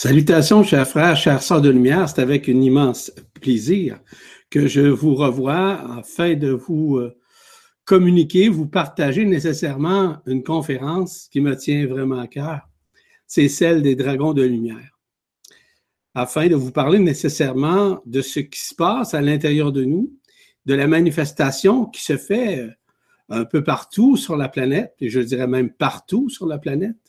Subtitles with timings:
[0.00, 2.08] Salutations, chers frères, chers sœurs de lumière.
[2.08, 3.10] C'est avec un immense
[3.40, 3.98] plaisir
[4.48, 7.18] que je vous revois afin de vous euh,
[7.84, 12.60] communiquer, vous partager nécessairement une conférence qui me tient vraiment à cœur.
[13.26, 15.00] C'est celle des dragons de lumière.
[16.14, 20.14] Afin de vous parler nécessairement de ce qui se passe à l'intérieur de nous,
[20.64, 22.70] de la manifestation qui se fait euh,
[23.30, 27.07] un peu partout sur la planète, et je dirais même partout sur la planète,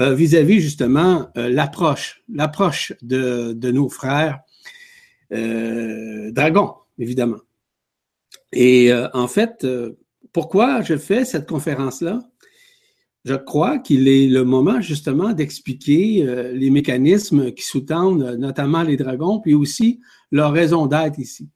[0.00, 4.40] euh, vis-à-vis justement euh, l'approche, l'approche de, nos frères
[5.32, 7.38] euh, dragons, évidemment.
[8.52, 9.66] Et en fait,
[10.32, 12.20] pourquoi je fais cette conférence-là?
[13.24, 19.40] Je crois qu'il est le moment justement d'expliquer les mécanismes qui sous-tendent notamment les dragons,
[19.40, 20.00] puis aussi
[20.30, 21.48] leur raison d'être ici.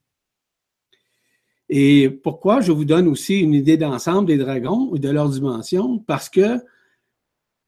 [1.69, 5.99] Et pourquoi je vous donne aussi une idée d'ensemble des dragons et de leur dimension?
[5.99, 6.59] Parce que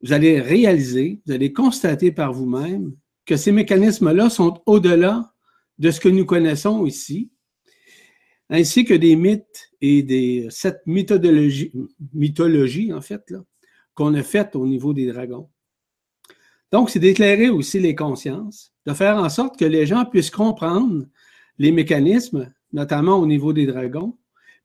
[0.03, 5.33] vous allez réaliser, vous allez constater par vous-même que ces mécanismes-là sont au-delà
[5.77, 7.31] de ce que nous connaissons ici,
[8.49, 11.71] ainsi que des mythes et des cette mythologie,
[12.13, 13.33] mythologie en fait,
[13.93, 15.49] qu'on a faite au niveau des dragons.
[16.71, 21.05] Donc, c'est d'éclairer aussi les consciences, de faire en sorte que les gens puissent comprendre
[21.57, 24.17] les mécanismes, notamment au niveau des dragons,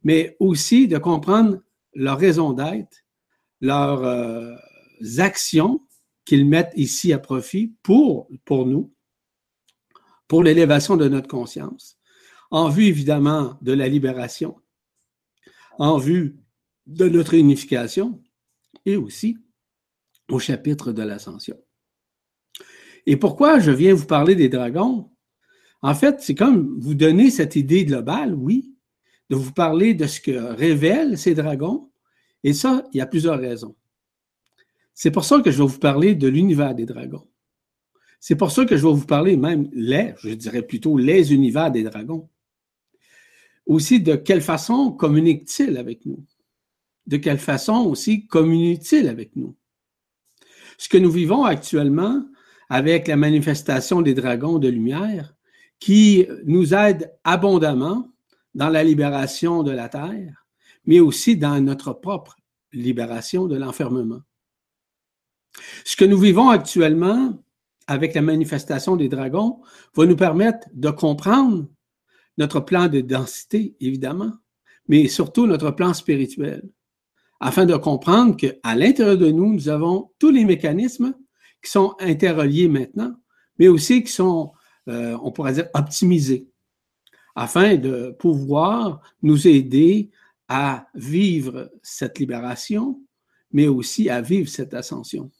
[0.04, 1.60] mais aussi de comprendre
[1.94, 3.04] leur raison d'être,
[3.60, 4.54] leur, euh,
[5.18, 5.86] actions
[6.24, 8.92] qu'ils mettent ici à profit pour, pour nous,
[10.28, 11.98] pour l'élévation de notre conscience,
[12.50, 14.56] en vue évidemment de la libération,
[15.78, 16.36] en vue
[16.86, 18.22] de notre unification
[18.84, 19.38] et aussi
[20.28, 21.56] au chapitre de l'ascension.
[23.06, 25.10] Et pourquoi je viens vous parler des dragons?
[25.82, 28.74] En fait, c'est comme vous donner cette idée globale, oui,
[29.30, 31.90] de vous parler de ce que révèlent ces dragons.
[32.42, 33.76] Et ça, il y a plusieurs raisons.
[34.98, 37.28] C'est pour ça que je vais vous parler de l'univers des dragons.
[38.18, 41.70] C'est pour ça que je vais vous parler même les, je dirais plutôt les univers
[41.70, 42.30] des dragons.
[43.66, 46.24] Aussi, de quelle façon communiquent-ils avec nous?
[47.06, 49.54] De quelle façon aussi communiquent-ils avec nous?
[50.78, 52.26] Ce que nous vivons actuellement
[52.70, 55.34] avec la manifestation des dragons de lumière,
[55.78, 58.08] qui nous aide abondamment
[58.54, 60.46] dans la libération de la Terre,
[60.86, 62.36] mais aussi dans notre propre
[62.72, 64.22] libération de l'enfermement.
[65.84, 67.42] Ce que nous vivons actuellement
[67.86, 69.60] avec la manifestation des dragons
[69.94, 71.68] va nous permettre de comprendre
[72.38, 74.32] notre plan de densité, évidemment,
[74.88, 76.68] mais surtout notre plan spirituel,
[77.40, 81.14] afin de comprendre qu'à l'intérieur de nous, nous avons tous les mécanismes
[81.62, 83.14] qui sont interreliés maintenant,
[83.58, 84.52] mais aussi qui sont,
[84.88, 86.48] euh, on pourrait dire, optimisés,
[87.34, 90.10] afin de pouvoir nous aider
[90.48, 93.00] à vivre cette libération,
[93.52, 95.30] mais aussi à vivre cette ascension.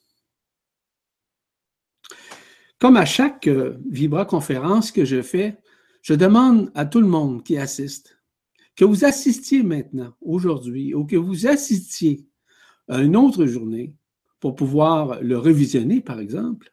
[2.79, 5.57] Comme à chaque euh, Vibra-conférence que je fais,
[6.03, 8.17] je demande à tout le monde qui assiste
[8.77, 12.27] que vous assistiez maintenant, aujourd'hui, ou que vous assistiez
[12.89, 13.95] à une autre journée
[14.39, 16.73] pour pouvoir le revisionner, par exemple,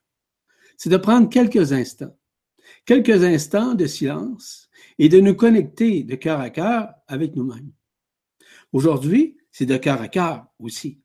[0.76, 2.16] c'est de prendre quelques instants,
[2.86, 7.72] quelques instants de silence et de nous connecter de cœur à cœur avec nous-mêmes.
[8.74, 11.00] Aujourd'hui, c'est de cœur à cœur aussi,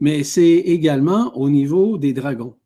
[0.00, 2.57] mais c'est également au niveau des dragons.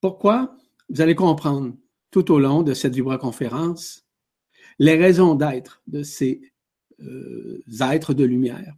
[0.00, 0.56] Pourquoi?
[0.88, 1.74] Vous allez comprendre
[2.10, 4.06] tout au long de cette vibra-conférence
[4.78, 6.40] les raisons d'être de ces
[7.00, 8.74] euh, êtres de lumière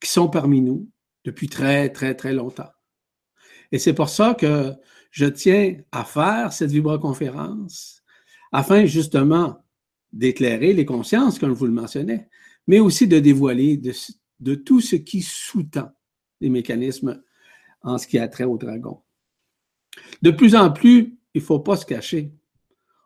[0.00, 0.88] qui sont parmi nous
[1.24, 2.70] depuis très, très, très longtemps.
[3.70, 4.72] Et c'est pour ça que
[5.10, 8.02] je tiens à faire cette vibra-conférence
[8.52, 9.64] afin justement
[10.12, 12.28] d'éclairer les consciences, comme je vous le mentionnais,
[12.66, 13.92] mais aussi de dévoiler de,
[14.40, 15.90] de tout ce qui sous-tend
[16.40, 17.22] les mécanismes
[17.82, 19.02] en ce qui a trait au dragon.
[20.22, 22.32] De plus en plus, il ne faut pas se cacher.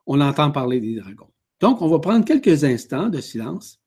[0.06, 1.30] On entend parler des dragons.
[1.60, 3.80] Donc, on va prendre quelques instants de silence,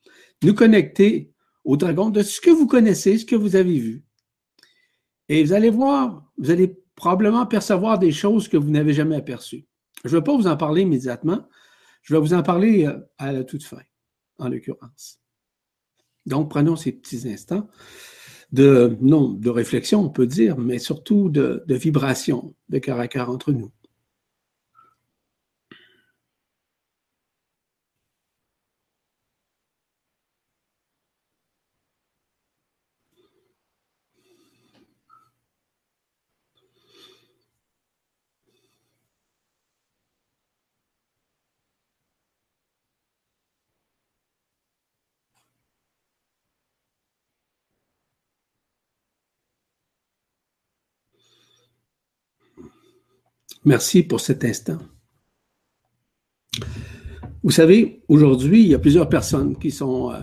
[0.43, 1.31] nous connecter
[1.63, 4.03] aux dragons de ce que vous connaissez, ce que vous avez vu.
[5.27, 9.67] Et vous allez voir, vous allez probablement percevoir des choses que vous n'avez jamais aperçues.
[10.03, 11.47] Je ne vais pas vous en parler immédiatement.
[12.01, 13.81] Je vais vous en parler euh, à la toute fin,
[14.39, 15.19] en l'occurrence.
[16.25, 17.69] Donc, prenons ces petits instants
[18.51, 23.51] de, non, de réflexion, on peut dire, mais surtout de, de vibration de cœur entre
[23.51, 23.71] nous.
[53.65, 54.79] Merci pour cet instant.
[57.43, 60.19] Vous savez, aujourd'hui, il y a plusieurs personnes qui sont euh,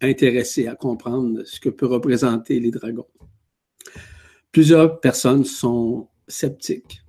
[0.00, 3.06] intéressées à comprendre ce que peut représenter les dragons.
[4.52, 7.02] Plusieurs personnes sont sceptiques.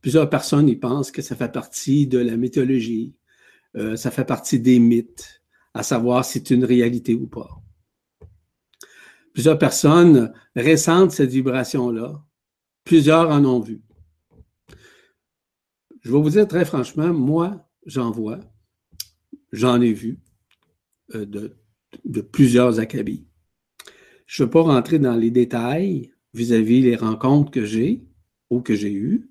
[0.00, 3.14] Plusieurs personnes y pensent que ça fait partie de la mythologie,
[3.76, 7.48] euh, ça fait partie des mythes, à savoir si c'est une réalité ou pas.
[9.32, 12.22] Plusieurs personnes ressentent cette vibration-là.
[12.84, 13.82] Plusieurs en ont vu.
[16.04, 18.38] Je vais vous dire très franchement, moi, j'en vois,
[19.52, 20.18] j'en ai vu
[21.14, 23.24] euh, de, plusieurs acabits.
[24.26, 28.04] Je ne vais pas rentrer dans les détails vis-à-vis les rencontres que j'ai
[28.50, 29.30] ou que j'ai eues,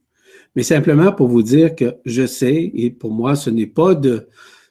[0.55, 4.27] mais simplement pour vous dire que je sais, et pour moi, ce n'est pas de,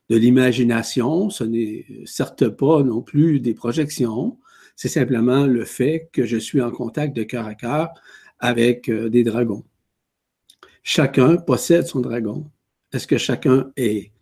[0.08, 4.40] de l'imagination, ce n'est certes pas non plus des projections,
[4.74, 7.90] c'est simplement le fait que je suis en contact de cœur à cœur
[8.40, 9.64] avec euh, des dragons.
[10.82, 12.50] Chacun possède son dragon.
[12.92, 14.12] Est-ce que chacun est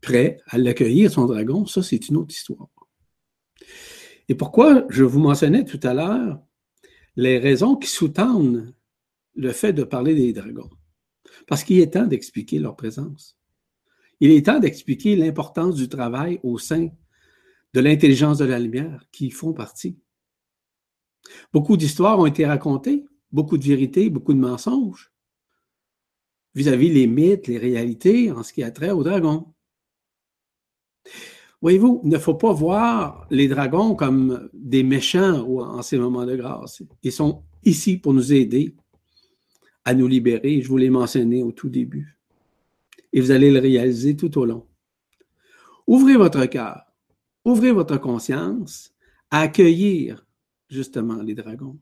[0.00, 1.66] prêt à l'accueillir, son dragon?
[1.66, 2.68] Ça, c'est une autre histoire.
[4.28, 6.40] Et pourquoi je vous mentionnais tout à l'heure
[7.16, 8.72] les raisons qui sous-tendent
[9.34, 10.70] le fait de parler des dragons?
[11.46, 13.36] Parce qu'il est temps d'expliquer leur présence.
[14.20, 16.88] Il est temps d'expliquer l'importance du travail au sein
[17.74, 19.98] de l'intelligence de la lumière qui font partie.
[21.52, 25.12] Beaucoup d'histoires ont été racontées, beaucoup de vérités, beaucoup de mensonges
[26.54, 29.46] vis-à-vis les mythes, les réalités en ce qui a trait aux dragons.
[31.62, 36.36] Voyez-vous, il ne faut pas voir les dragons comme des méchants en ces moments de
[36.36, 36.82] grâce.
[37.02, 38.74] Ils sont ici pour nous aider
[39.84, 40.62] à nous libérer.
[40.62, 42.16] Je vous l'ai mentionné au tout début.
[43.12, 44.66] Et vous allez le réaliser tout au long.
[45.86, 46.82] Ouvrez votre cœur,
[47.44, 48.94] ouvrez votre conscience
[49.30, 50.24] à accueillir
[50.68, 51.78] justement les dragons.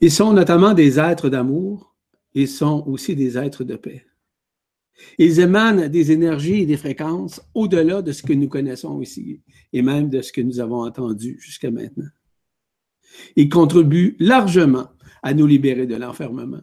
[0.00, 1.95] Ils sont notamment des êtres d'amour,
[2.36, 4.04] ils sont aussi des êtres de paix.
[5.18, 9.40] Ils émanent des énergies et des fréquences au-delà de ce que nous connaissons ici
[9.72, 12.08] et même de ce que nous avons entendu jusqu'à maintenant.
[13.36, 14.88] Ils contribuent largement
[15.22, 16.62] à nous libérer de l'enfermement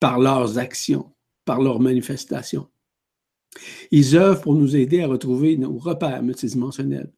[0.00, 1.12] par leurs actions,
[1.44, 2.68] par leurs manifestations.
[3.92, 7.12] Ils œuvrent pour nous aider à retrouver nos repères multidimensionnels,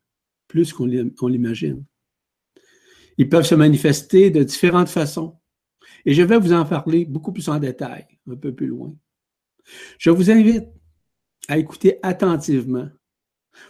[0.47, 1.85] plus qu'on l'imagine.
[3.17, 5.39] Ils peuvent se manifester de différentes façons.
[6.04, 8.94] Et je vais vous en parler beaucoup plus en détail, un peu plus loin.
[9.99, 10.69] Je vous invite
[11.49, 12.88] à écouter attentivement.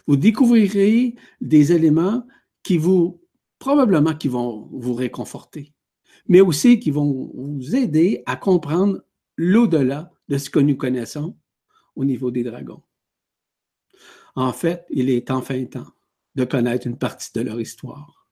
[0.07, 2.25] Vous découvrirez des éléments
[2.63, 3.21] qui vous,
[3.59, 5.73] probablement, qui vont vous réconforter,
[6.27, 9.03] mais aussi qui vont vous aider à comprendre
[9.35, 11.37] l'au-delà de ce que nous connaissons
[11.95, 12.81] au niveau des dragons.
[14.35, 15.87] En fait, il est enfin temps
[16.35, 18.22] de connaître une partie de leur histoire.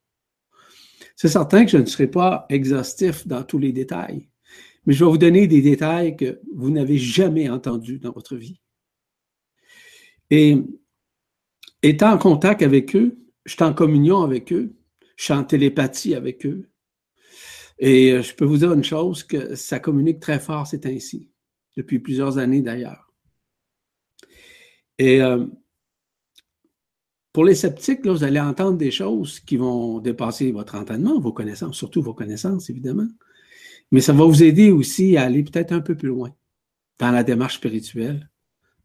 [1.21, 4.27] C'est certain que je ne serai pas exhaustif dans tous les détails,
[4.87, 8.59] mais je vais vous donner des détails que vous n'avez jamais entendus dans votre vie.
[10.31, 10.57] Et
[11.83, 14.73] étant en contact avec eux, je suis en communion avec eux,
[15.15, 16.71] je suis en télépathie avec eux.
[17.77, 21.29] Et euh, je peux vous dire une chose, que ça communique très fort, c'est ainsi,
[21.77, 23.13] depuis plusieurs années d'ailleurs.
[24.97, 25.45] Et euh,
[27.33, 31.31] pour les sceptiques, là, vous allez entendre des choses qui vont dépasser votre entendement, vos
[31.31, 33.07] connaissances, surtout vos connaissances, évidemment.
[33.91, 36.33] Mais ça va vous aider aussi à aller peut-être un peu plus loin
[36.99, 38.29] dans la démarche spirituelle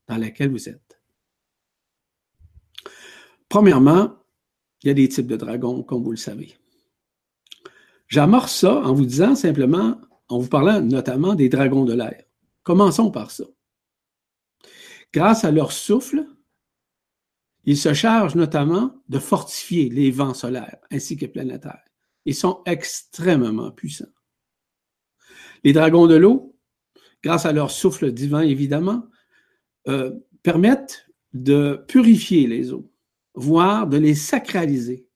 [0.06, 1.00] dans laquelle vous êtes.
[3.48, 4.16] Premièrement,
[4.82, 6.56] il y a des types de dragons, comme vous le savez.
[8.08, 12.22] J'amorce ça en vous disant simplement, en vous parlant notamment des dragons de l'air.
[12.62, 13.44] Commençons par ça.
[15.12, 16.26] Grâce à leur souffle,
[17.66, 21.84] ils se chargent notamment de fortifier les vents solaires ainsi que planétaires.
[22.24, 24.06] Ils sont extrêmement puissants.
[25.64, 26.56] Les dragons de l'eau,
[27.22, 29.06] grâce à leur souffle divin évidemment,
[29.88, 30.12] euh,
[30.44, 32.90] permettent de purifier les eaux,
[33.34, 35.08] voire de les sacraliser.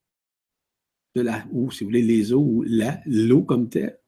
[1.15, 2.65] De la, ou si vous voulez, les eaux ou
[3.07, 3.99] l'eau comme telle.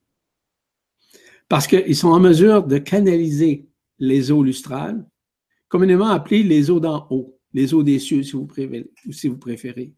[1.49, 3.69] Parce qu'ils sont en mesure de canaliser
[3.99, 5.07] les eaux lustrales,
[5.69, 9.95] communément appelées les eaux d'en haut, les eaux des cieux, si vous, préférez.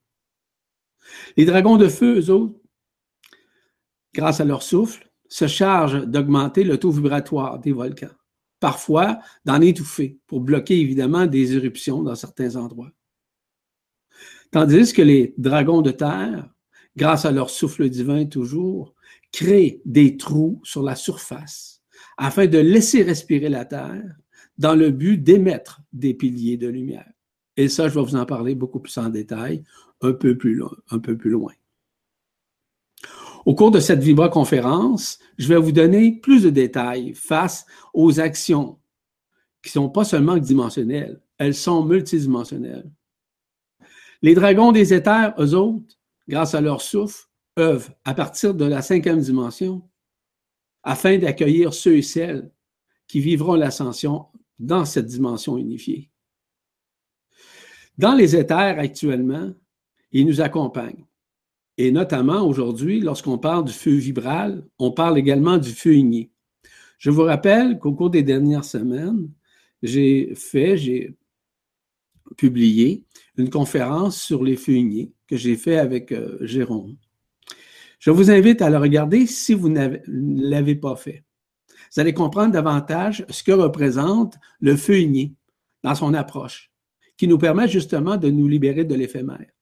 [1.37, 2.58] Les dragons de feu, eux autres,
[4.14, 8.14] grâce à leur souffle, se charge d'augmenter le taux vibratoire des volcans,
[8.61, 12.92] parfois d'en étouffer pour bloquer évidemment des éruptions dans certains endroits.
[14.50, 16.49] Tandis que les dragons de terre,
[16.96, 18.94] grâce à leur souffle divin toujours,
[19.32, 21.82] créent des trous sur la surface
[22.16, 24.16] afin de laisser respirer la terre
[24.58, 27.13] dans le but d'émettre des piliers de lumière.
[27.56, 29.62] Et ça, je vais vous en parler beaucoup plus en détail
[30.00, 30.76] un peu plus loin.
[30.90, 31.52] Un peu plus loin.
[33.46, 38.78] Au cours de cette vibra-conférence, je vais vous donner plus de détails face aux actions
[39.62, 42.90] qui ne sont pas seulement dimensionnelles, elles sont multidimensionnelles.
[44.23, 48.82] Les dragons des éthers, eux autres, grâce à leur souffle, œuvrent à partir de la
[48.82, 49.82] cinquième dimension
[50.82, 52.50] afin d'accueillir ceux et celles
[53.06, 54.26] qui vivront l'ascension
[54.58, 56.11] dans cette dimension unifiée.
[57.98, 59.52] Dans les éthers actuellement,
[60.12, 61.06] ils nous accompagnent.
[61.76, 66.30] Et notamment aujourd'hui, lorsqu'on parle du feu vibral, on parle également du feu igné.
[66.98, 69.30] Je vous rappelle qu'au cours des dernières semaines,
[69.82, 71.16] j'ai fait, j'ai
[72.36, 73.04] publié
[73.36, 76.96] une conférence sur les feux ignés que j'ai fait avec euh, Jérôme.
[77.98, 81.24] Je vous invite à le regarder si vous ne l'avez pas fait.
[81.94, 85.34] Vous allez comprendre davantage ce que représente le feu igné
[85.82, 86.70] dans son approche,
[87.16, 89.54] qui nous permet justement de nous libérer de l'éphémère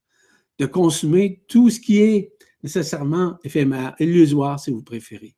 [0.59, 2.33] de consommer tout ce qui est
[2.63, 5.35] nécessairement éphémère, illusoire si vous préférez.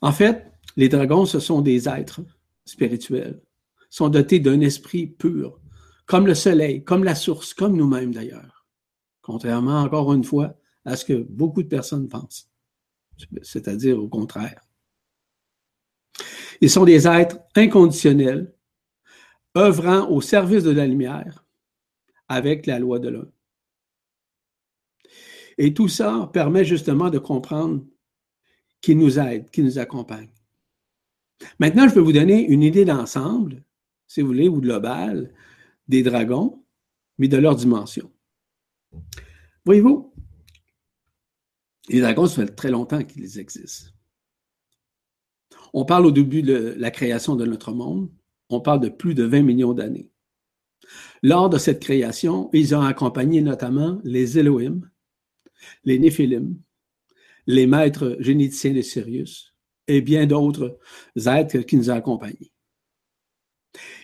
[0.00, 2.20] En fait, les dragons, ce sont des êtres
[2.64, 3.40] spirituels,
[3.90, 5.60] sont dotés d'un esprit pur,
[6.06, 8.66] comme le soleil, comme la source, comme nous-mêmes d'ailleurs,
[9.22, 12.50] contrairement encore une fois à ce que beaucoup de personnes pensent,
[13.42, 14.60] c'est-à-dire au contraire.
[16.60, 18.52] Ils sont des êtres inconditionnels,
[19.56, 21.44] œuvrant au service de la lumière,
[22.28, 23.28] avec la loi de l'un.
[25.56, 27.84] Et tout ça permet justement de comprendre
[28.80, 30.30] qui nous aide, qui nous accompagne.
[31.58, 33.64] Maintenant, je vais vous donner une idée d'ensemble,
[34.06, 35.32] si vous voulez, ou globale,
[35.88, 36.64] des dragons,
[37.18, 38.10] mais de leur dimension.
[39.64, 40.12] Voyez-vous,
[41.88, 43.90] les dragons, ça fait très longtemps qu'ils existent.
[45.72, 48.10] On parle au début de la création de notre monde,
[48.50, 50.10] on parle de plus de 20 millions d'années.
[51.22, 54.88] Lors de cette création, ils ont accompagné notamment les Elohim,
[55.84, 56.56] les Néphilim,
[57.46, 59.54] les maîtres généticiens de Sirius
[59.86, 60.78] et bien d'autres
[61.16, 62.52] êtres qui nous ont accompagnés.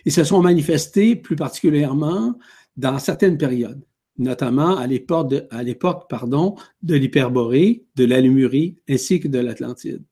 [0.03, 2.37] Ils se sont manifestés plus particulièrement
[2.75, 3.83] dans certaines périodes,
[4.17, 10.03] notamment à l'époque de, l'Hyperborée, de la Lumurie ainsi que de l'Atlantide.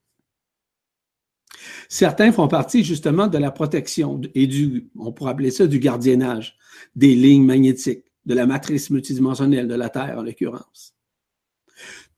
[1.89, 6.57] Certains font partie justement de la protection et du, on pourrait appeler ça du gardiennage
[6.95, 10.95] des lignes magnétiques, de la matrice multidimensionnelle de la Terre en l'occurrence.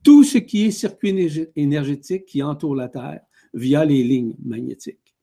[0.03, 3.21] Tout ce qui est circuit énergétique qui entoure la Terre
[3.53, 5.15] via les lignes magnétiques.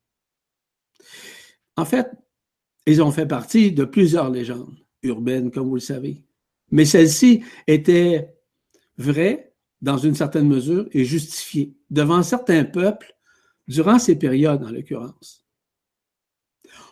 [1.77, 2.11] En fait,
[2.87, 6.23] ils ont fait partie de plusieurs légendes urbaines, comme vous le savez.
[6.71, 8.35] Mais celle-ci était
[8.99, 13.15] vraie dans une certaine mesure et justifiée devant certains peuples
[13.69, 15.45] durant ces périodes, en l'occurrence.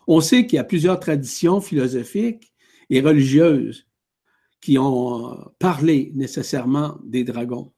[0.07, 2.53] On sait qu'il y a plusieurs traditions philosophiques
[2.89, 3.87] et religieuses
[4.61, 7.73] qui ont parlé nécessairement des dragons,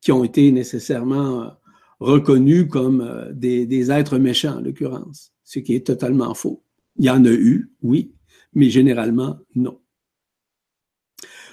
[0.00, 1.52] qui ont été nécessairement
[1.98, 6.64] reconnus comme euh, des, des êtres méchants, en l'occurrence, ce qui est totalement faux.
[6.96, 8.14] Il y en a eu, oui,
[8.54, 9.80] mais généralement, non.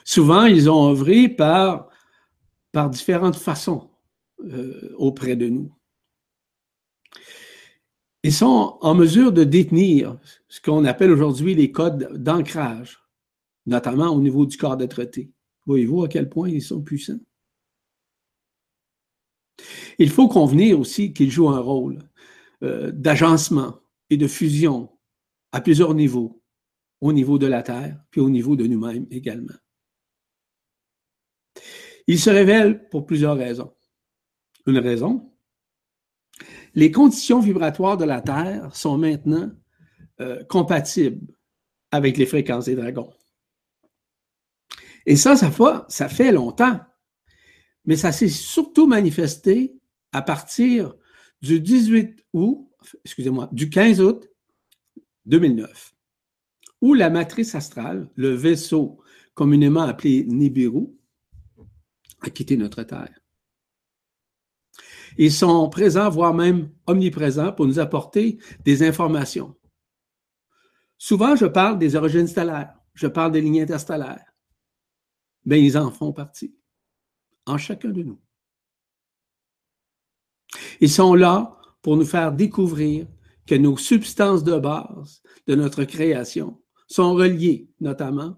[0.03, 1.87] Souvent, ils ont œuvré par,
[2.71, 3.91] par différentes façons
[4.43, 5.71] euh, auprès de nous.
[8.23, 10.17] Ils sont en mesure de détenir
[10.49, 12.99] ce qu'on appelle aujourd'hui les codes d'ancrage,
[13.65, 15.31] notamment au niveau du corps de traité.
[15.65, 17.19] Voyez-vous à quel point ils sont puissants?
[19.97, 21.99] Il faut convenir aussi qu'ils jouent un rôle
[22.63, 24.89] euh, d'agencement et de fusion
[25.51, 26.41] à plusieurs niveaux,
[27.01, 29.53] au niveau de la Terre, puis au niveau de nous-mêmes également.
[32.07, 33.73] Ils se révèlent pour plusieurs raisons.
[34.65, 35.31] Une raison,
[36.75, 39.51] les conditions vibratoires de la Terre sont maintenant
[40.21, 41.33] euh, compatibles
[41.91, 43.11] avec les fréquences des dragons.
[45.05, 46.79] Et ça, ça fait, ça fait longtemps.
[47.85, 49.75] Mais ça s'est surtout manifesté
[50.11, 50.93] à partir
[51.41, 52.67] du 18 août,
[53.05, 54.29] excusez-moi, du 15 août
[55.25, 55.95] 2009,
[56.81, 59.01] où la matrice astrale, le vaisseau
[59.33, 60.87] communément appelé Nibiru,
[62.21, 63.19] a quitté notre Terre.
[65.17, 69.55] Ils sont présents, voire même omniprésents, pour nous apporter des informations.
[70.97, 74.25] Souvent, je parle des origines stellaires, je parle des lignes interstellaires.
[75.45, 76.55] Mais ils en font partie,
[77.45, 78.19] en chacun de nous.
[80.81, 83.07] Ils sont là pour nous faire découvrir
[83.47, 88.37] que nos substances de base de notre création sont reliées notamment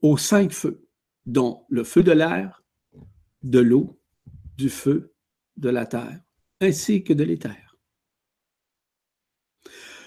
[0.00, 0.86] aux cinq feux,
[1.26, 2.62] dont le feu de l'air,
[3.42, 4.00] de l'eau,
[4.56, 5.14] du feu
[5.58, 6.20] de la terre
[6.60, 7.76] ainsi que de l'éther.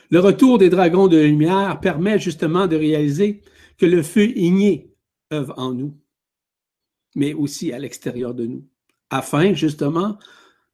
[0.10, 3.42] Le retour des dragons de lumière permet justement de réaliser
[3.78, 4.94] que le feu igné
[5.32, 5.98] œuvre en nous.
[7.16, 8.66] mais aussi à l'extérieur de nous,
[9.10, 10.18] afin justement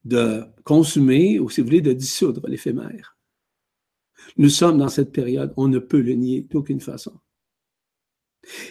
[0.06, 3.18] de consumer, ou si vous voulez, de dissoudre l'éphémère.
[4.38, 7.20] Nous sommes dans cette période, on ne peut le nier d'aucune façon.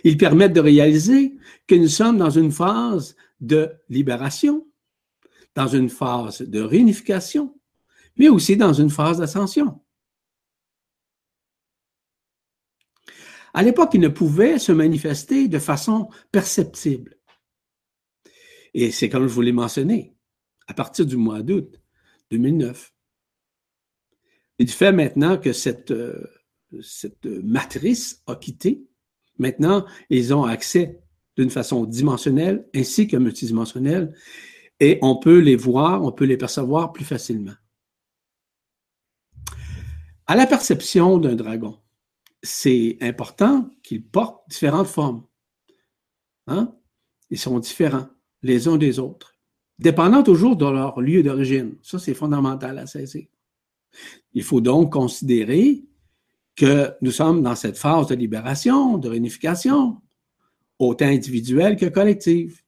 [0.04, 1.36] Ils permettent de réaliser
[1.66, 4.66] que nous sommes dans une phase de libération,
[5.56, 7.58] dans une phase de réunification,
[8.16, 9.80] mais aussi dans une phase d'ascension.
[13.54, 17.18] À l'époque, ils ne pouvaient se manifester de façon perceptible.
[18.75, 20.14] Et c'est comme je vous l'ai mentionné,
[20.66, 21.80] à partir du mois d'août
[22.30, 22.92] 2009.
[24.58, 25.50] Et du fait maintenant que
[25.92, 26.26] euh,
[26.82, 28.84] cette matrice a quitté,
[29.38, 31.00] maintenant, ils ont accès
[31.38, 34.14] d'une façon dimensionnelle ainsi que multidimensionnelle
[34.80, 37.54] et on peut les voir, on peut les percevoir plus facilement.
[40.26, 41.78] À la perception d'un dragon,
[42.42, 45.25] c'est important qu'ils portent différentes formes.
[46.47, 46.75] Hein?
[47.30, 48.09] Ils sont différents
[48.42, 49.35] les uns des autres,
[49.78, 51.76] dépendant toujours de leur lieu d'origine.
[51.83, 53.26] Ça, c'est fondamental à saisir.
[54.33, 55.85] Il faut donc considérer
[56.54, 60.00] que nous sommes dans cette phase de libération, de réunification,
[60.78, 62.62] autant individuelle que collective,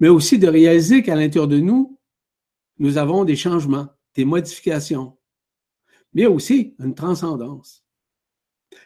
[0.00, 1.98] mais aussi de réaliser qu'à l'intérieur de nous,
[2.78, 5.16] nous avons des changements, des modifications,
[6.12, 7.84] mais aussi une transcendance.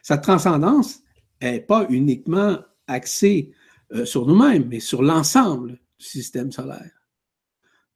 [0.01, 0.99] Cette transcendance
[1.41, 3.51] n'est pas uniquement axée
[3.93, 6.91] euh, sur nous-mêmes, mais sur l'ensemble du système solaire.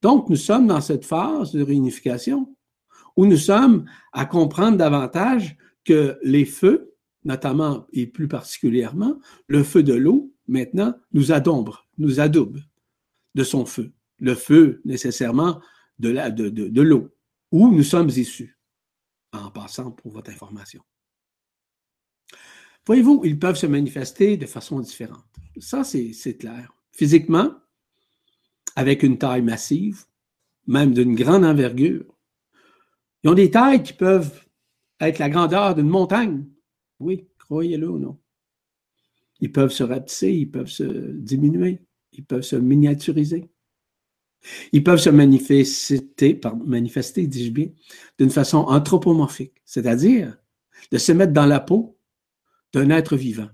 [0.01, 2.55] Donc, nous sommes dans cette phase de réunification
[3.15, 6.93] où nous sommes à comprendre davantage que les feux,
[7.23, 9.17] notamment et plus particulièrement
[9.47, 12.59] le feu de l'eau, maintenant, nous adombre, nous adoube
[13.35, 13.93] de son feu.
[14.17, 15.61] Le feu, nécessairement,
[15.99, 17.15] de l'eau,
[17.51, 18.57] où nous sommes issus,
[19.31, 20.81] en passant pour votre information.
[22.85, 25.25] Voyez-vous, ils peuvent se manifester de façon différente.
[25.59, 26.73] Ça, c'est clair.
[26.91, 27.53] Physiquement,
[28.75, 30.05] avec une taille massive,
[30.67, 32.05] même d'une grande envergure.
[33.23, 34.45] Ils ont des tailles qui peuvent
[34.99, 36.45] être la grandeur d'une montagne.
[36.99, 38.19] Oui, croyez-le ou non.
[39.39, 41.81] Ils peuvent se rapetisser, ils peuvent se diminuer,
[42.17, 43.49] ils peuvent se miniaturiser.
[44.71, 47.69] Ils peuvent se manifester, manifester, dis-je bien,
[48.19, 50.37] d'une façon anthropomorphique, c'est-à-dire
[50.91, 51.97] de se mettre dans la peau
[52.73, 53.49] d'un être vivant.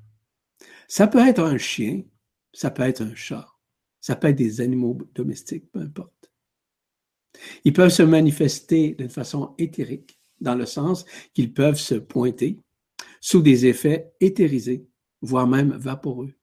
[0.87, 2.03] Ça peut être un chien,
[2.53, 3.47] ça peut être un chat,
[4.01, 6.31] ça peut être des animaux domestiques, peu importe.
[7.63, 12.59] Ils peuvent se manifester d'une façon éthérique, dans le sens qu'ils peuvent se pointer
[13.21, 14.85] sous des effets éthérisés,
[15.21, 16.33] voire même vaporeux.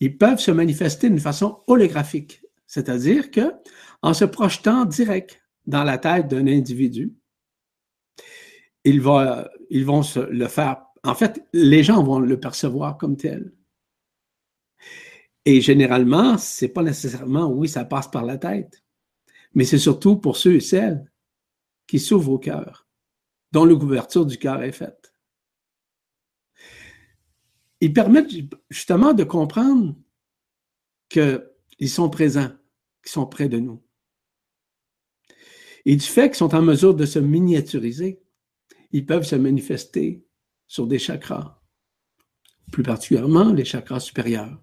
[0.00, 3.52] Ils peuvent se manifester d'une façon holographique, c'est-à-dire que
[4.02, 7.14] en se projetant direct dans la tête d'un individu,
[8.84, 10.84] ils vont, ils vont se le faire.
[11.02, 13.52] En fait, les gens vont le percevoir comme tel.
[15.44, 18.82] Et généralement, c'est pas nécessairement, oui, ça passe par la tête,
[19.54, 21.10] mais c'est surtout pour ceux et celles
[21.86, 22.88] qui s'ouvrent au cœur,
[23.52, 25.15] dont l'ouverture du cœur est faite.
[27.80, 28.32] Ils permettent
[28.70, 29.96] justement de comprendre
[31.08, 32.50] qu'ils sont présents,
[33.02, 33.82] qu'ils sont près de nous.
[35.84, 38.20] Et du fait qu'ils sont en mesure de se miniaturiser,
[38.92, 40.24] ils peuvent se manifester
[40.66, 41.62] sur des chakras,
[42.72, 44.60] plus particulièrement les chakras supérieurs,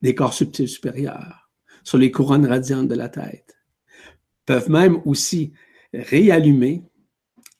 [0.00, 1.50] les corps subtils supérieurs,
[1.84, 3.56] sur les couronnes radiantes de la tête.
[4.46, 5.52] Peuvent même aussi
[5.92, 6.84] réallumer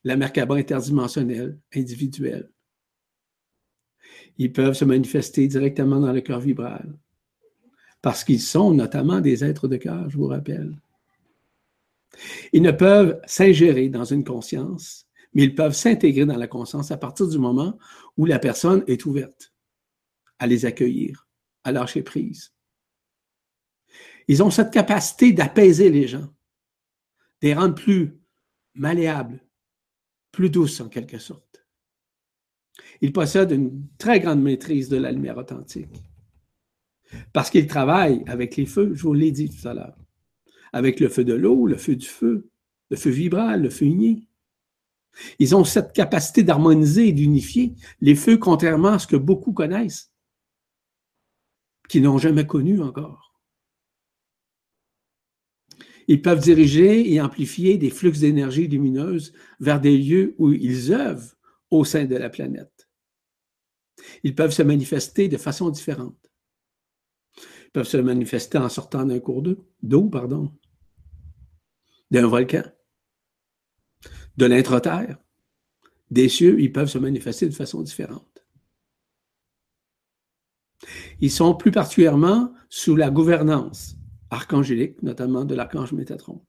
[0.04, 2.51] la merkaba interdimensionnelle individuelle.
[4.38, 6.98] Ils peuvent se manifester directement dans le cœur vibral,
[8.00, 10.76] parce qu'ils sont notamment des êtres de cœur, je vous rappelle.
[12.52, 16.96] Ils ne peuvent s'ingérer dans une conscience mais ils peuvent s'intégrer dans la conscience à
[16.96, 17.78] partir du moment
[18.16, 19.52] où la personne est ouverte
[20.38, 21.26] à les accueillir,
[21.64, 22.52] à lâcher prise.
[24.28, 26.28] Ils ont cette capacité d'apaiser les gens,
[27.40, 28.18] de les rendre plus
[28.74, 29.44] malléables,
[30.30, 31.51] plus douces en quelque sorte.
[33.02, 36.02] Ils possèdent une très grande maîtrise de la lumière authentique.
[37.32, 39.98] Parce qu'ils travaillent avec les feux, je vous l'ai dit tout à l'heure,
[40.72, 42.48] avec le feu de l'eau, le feu du feu,
[42.90, 44.28] le feu vibral, le feu igné.
[45.40, 50.12] Ils ont cette capacité d'harmoniser et d'unifier les feux, contrairement à ce que beaucoup connaissent,
[51.88, 53.34] qui n'ont jamais connu encore.
[56.06, 61.34] Ils peuvent diriger et amplifier des flux d'énergie lumineuse vers des lieux où ils œuvrent
[61.70, 62.88] au sein de la planète.
[64.22, 66.30] Ils peuvent se manifester de façon différente.
[67.36, 69.42] Ils peuvent se manifester en sortant d'un cours
[69.82, 70.52] d'eau, pardon,
[72.10, 72.64] d'un volcan,
[74.36, 75.18] de l'intra-terre,
[76.10, 78.44] des cieux, ils peuvent se manifester de façon différente.
[81.20, 83.96] Ils sont plus particulièrement sous la gouvernance
[84.30, 86.44] archangélique, notamment de l'archange Métatron.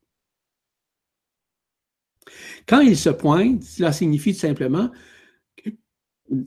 [2.68, 4.92] Quand ils se pointent, cela signifie simplement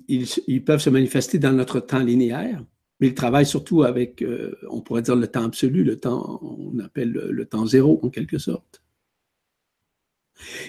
[0.07, 2.65] qu'ils peuvent se manifester dans notre temps linéaire,
[3.01, 6.79] mais ils travaillent surtout avec, euh, on pourrait dire, le temps absolu, le temps, on
[6.79, 8.83] appelle le temps zéro en quelque sorte.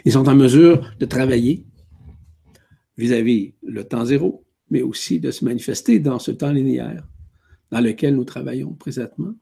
[0.06, 1.66] Ils sont en mesure de travailler
[2.98, 7.08] vis-à-vis le temps zéro, mais aussi de se manifester dans ce temps linéaire
[7.72, 9.34] dans lequel nous travaillons présentement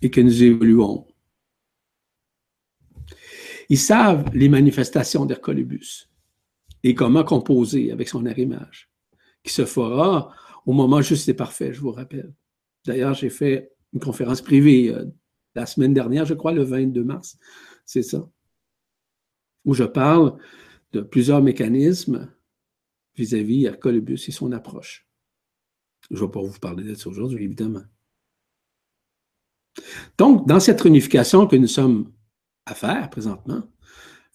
[0.00, 1.06] et que nous évoluons.
[3.68, 6.08] Ils savent les manifestations d'Hercolibus
[6.84, 8.90] et comment composer avec son arrimage,
[9.42, 10.34] qui se fera
[10.66, 12.32] au moment juste et parfait, je vous rappelle.
[12.84, 15.04] D'ailleurs, j'ai fait une conférence privée euh,
[15.54, 17.38] la semaine dernière, je crois, le 22 mars,
[17.84, 18.28] c'est ça,
[19.64, 20.38] où je parle
[20.92, 22.32] de plusieurs mécanismes
[23.16, 25.06] vis-à-vis Hercolibus et son approche.
[26.10, 27.82] Je ne vais pas vous parler de ça aujourd'hui, évidemment.
[30.18, 32.12] Donc, dans cette réunification que nous sommes
[32.66, 33.62] à faire présentement,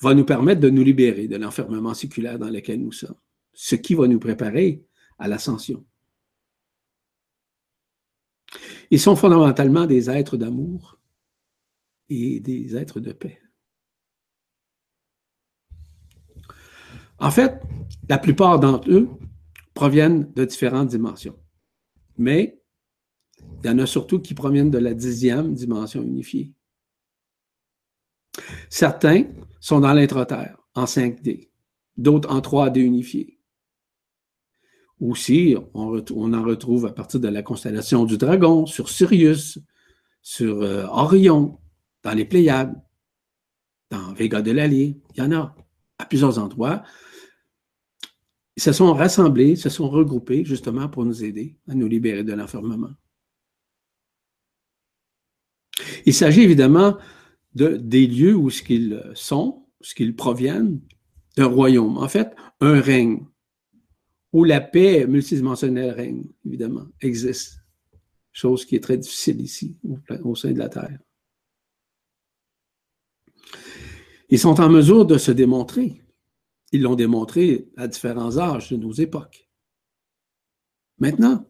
[0.02, 3.15] va nous permettre de nous libérer de l'enfermement séculaire dans lequel nous sommes,
[3.54, 4.84] ce qui va nous préparer
[5.17, 5.86] à l'ascension.
[8.89, 10.99] Ils sont fondamentalement des êtres d'amour
[12.10, 13.41] et des êtres de paix.
[17.19, 17.62] En fait,
[18.08, 19.10] la plupart d'entre eux
[19.73, 21.38] proviennent de différentes dimensions.
[22.17, 22.62] Mais
[23.63, 26.53] il y en a surtout qui proviennent de la dixième dimension unifiée.
[28.69, 29.25] Certains
[29.60, 31.49] sont dans l'intra-terre, en 5D,
[31.97, 33.37] d'autres en 3D unifié.
[34.99, 39.60] Aussi, on, en retrouve à partir de la constellation du Dragon, sur Sirius,
[40.23, 41.60] sur euh, Orion,
[42.03, 42.73] dans les Pléiades,
[43.91, 44.99] dans Vega de l'Allier.
[45.15, 45.55] Il y en a
[45.99, 46.83] à plusieurs endroits.
[48.55, 52.33] Ils se sont rassemblés, se sont regroupés justement pour nous aider à nous libérer de
[52.33, 52.89] l'enfermement.
[56.07, 56.97] Il s'agit évidemment
[57.53, 60.81] de, des lieux où ce qu'ils sont, ce qu'ils proviennent
[61.36, 61.97] d'un royaume.
[61.97, 63.27] En fait, un règne
[64.38, 67.60] où la paix multidimensionnelle règne, évidemment, existe.
[68.32, 69.80] Chose qui est très difficile ici,
[70.23, 71.00] au sein de la Terre.
[74.30, 76.04] Ils sont en mesure de se démontrer
[76.71, 79.50] ils l'ont démontré à différents âges de nos époques.
[81.00, 81.45] Maintenant,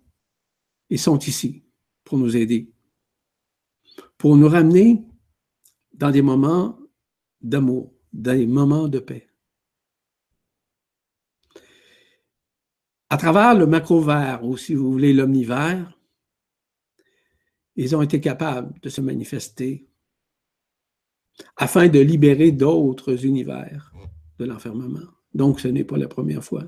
[0.90, 1.64] ils sont ici
[2.04, 2.72] pour nous aider,
[4.18, 5.04] pour nous ramener
[5.94, 6.78] dans des moments
[7.42, 9.27] d'amour, dans des moments de paix.
[13.10, 15.98] À travers le macro-vert, ou si vous voulez l'omnivert,
[17.76, 19.88] ils ont été capables de se manifester
[21.56, 23.94] afin de libérer d'autres univers
[24.40, 25.08] de l'enfermement.
[25.34, 26.68] Donc, ce n'est pas la première fois.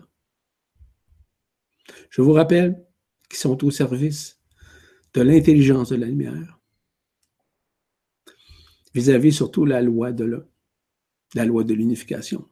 [2.10, 2.86] Je vous rappelle
[3.28, 4.39] qu'ils sont au service
[5.13, 6.60] de l'intelligence de la lumière,
[8.93, 10.47] vis-à-vis surtout la loi de
[11.34, 12.47] la loi de l'unification.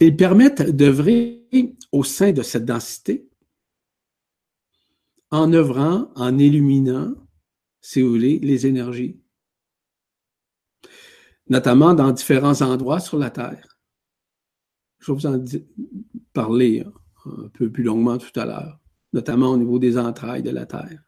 [0.00, 1.48] Ils permettent d'œuvrer
[1.92, 3.28] au sein de cette densité
[5.30, 7.14] en œuvrant, en illuminant,
[7.80, 9.20] si vous voulez, les énergies
[11.48, 13.78] notamment dans différents endroits sur la Terre.
[14.98, 15.44] Je vais vous en
[16.32, 16.84] parler
[17.24, 18.80] un peu plus longuement tout à l'heure,
[19.12, 21.02] notamment au niveau des entrailles de la Terre.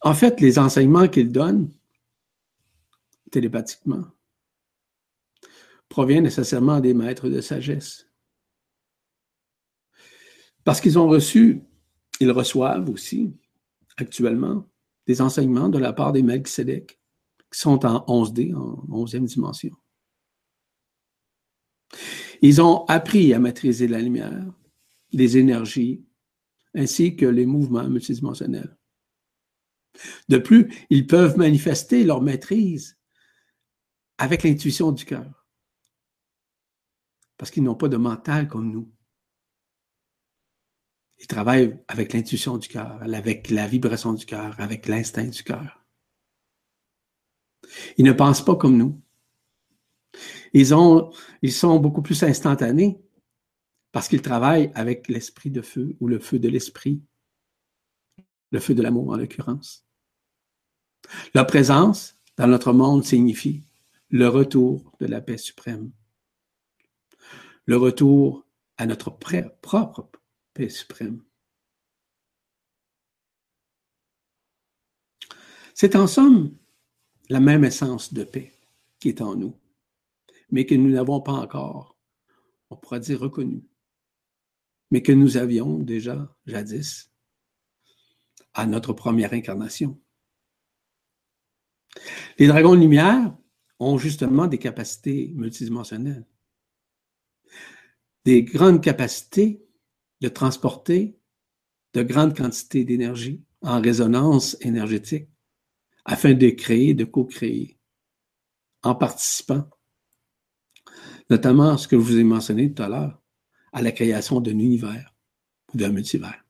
[0.00, 1.72] En fait, les enseignements qu'ils donnent
[3.30, 4.04] télépathiquement
[5.88, 8.08] proviennent nécessairement des maîtres de sagesse.
[10.64, 11.62] Parce qu'ils ont reçu,
[12.20, 13.32] ils reçoivent aussi
[13.96, 14.68] actuellement
[15.06, 16.98] des enseignements de la part des Melchizedek
[17.52, 19.70] qui sont en 11D, en 11e dimension.
[22.42, 24.44] Ils ont appris à maîtriser la lumière,
[25.12, 26.04] les énergies,
[26.74, 28.76] ainsi que les mouvements multidimensionnels.
[30.28, 32.98] De plus, ils peuvent manifester leur maîtrise
[34.18, 35.35] avec l'intuition du cœur,
[37.36, 38.90] parce qu'ils n'ont pas de mental comme nous.
[41.18, 45.84] Ils travaillent avec l'intuition du cœur, avec la vibration du cœur, avec l'instinct du cœur.
[47.96, 49.00] Ils ne pensent pas comme nous.
[50.52, 53.00] Ils, ont, ils sont beaucoup plus instantanés
[53.92, 57.02] parce qu'ils travaillent avec l'esprit de feu ou le feu de l'esprit,
[58.50, 59.86] le feu de l'amour en l'occurrence.
[61.34, 63.64] Leur présence dans notre monde signifie
[64.10, 65.90] le retour de la paix suprême,
[67.66, 68.46] le retour
[68.78, 70.10] à notre propre
[70.54, 71.22] paix suprême.
[75.74, 76.56] C'est en somme
[77.28, 78.52] la même essence de paix
[78.98, 79.58] qui est en nous,
[80.50, 81.98] mais que nous n'avons pas encore,
[82.70, 83.62] on pourrait dire, reconnu.
[84.90, 87.12] mais que nous avions déjà jadis
[88.54, 90.00] à notre première incarnation.
[92.38, 93.36] Les dragons de lumière
[93.78, 96.26] ont justement des capacités multidimensionnelles,
[98.26, 99.64] des grandes capacités
[100.20, 101.16] de transporter
[101.94, 105.28] de grandes quantités d'énergie en résonance énergétique
[106.04, 107.78] afin de créer, de co-créer
[108.82, 109.70] en participant,
[111.30, 113.22] notamment ce que je vous ai mentionné tout à l'heure,
[113.72, 115.14] à la création d'un univers
[115.72, 116.44] ou d'un multivers,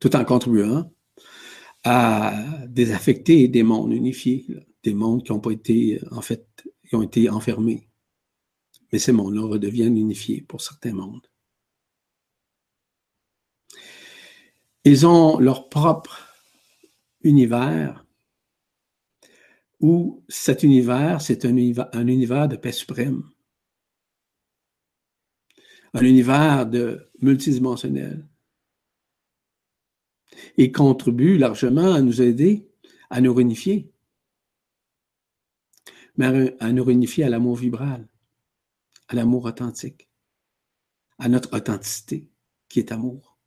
[0.00, 0.90] tout en contribuant
[1.84, 4.46] à désaffecter des mondes unifiés,
[4.82, 6.46] des mondes qui n'ont pas été, en fait,
[6.88, 7.91] qui ont été enfermés.
[8.92, 11.26] Mais ces mondes-là redeviennent unifiés pour certains mondes.
[14.84, 16.26] Ils ont leur propre
[17.22, 18.04] univers
[19.80, 23.28] où cet univers, c'est un univers, un univers de paix suprême,
[25.94, 28.28] un univers de multidimensionnel.
[30.56, 32.68] Et contribue largement à nous aider
[33.12, 33.92] à nous réunifier,
[36.16, 38.08] mais à nous réunifier à l'amour vibral,
[39.12, 40.08] à l'amour authentique,
[41.18, 42.28] à notre authenticité
[42.68, 43.38] qui est amour.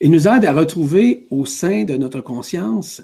[0.00, 3.02] Il nous aide à retrouver au sein de notre conscience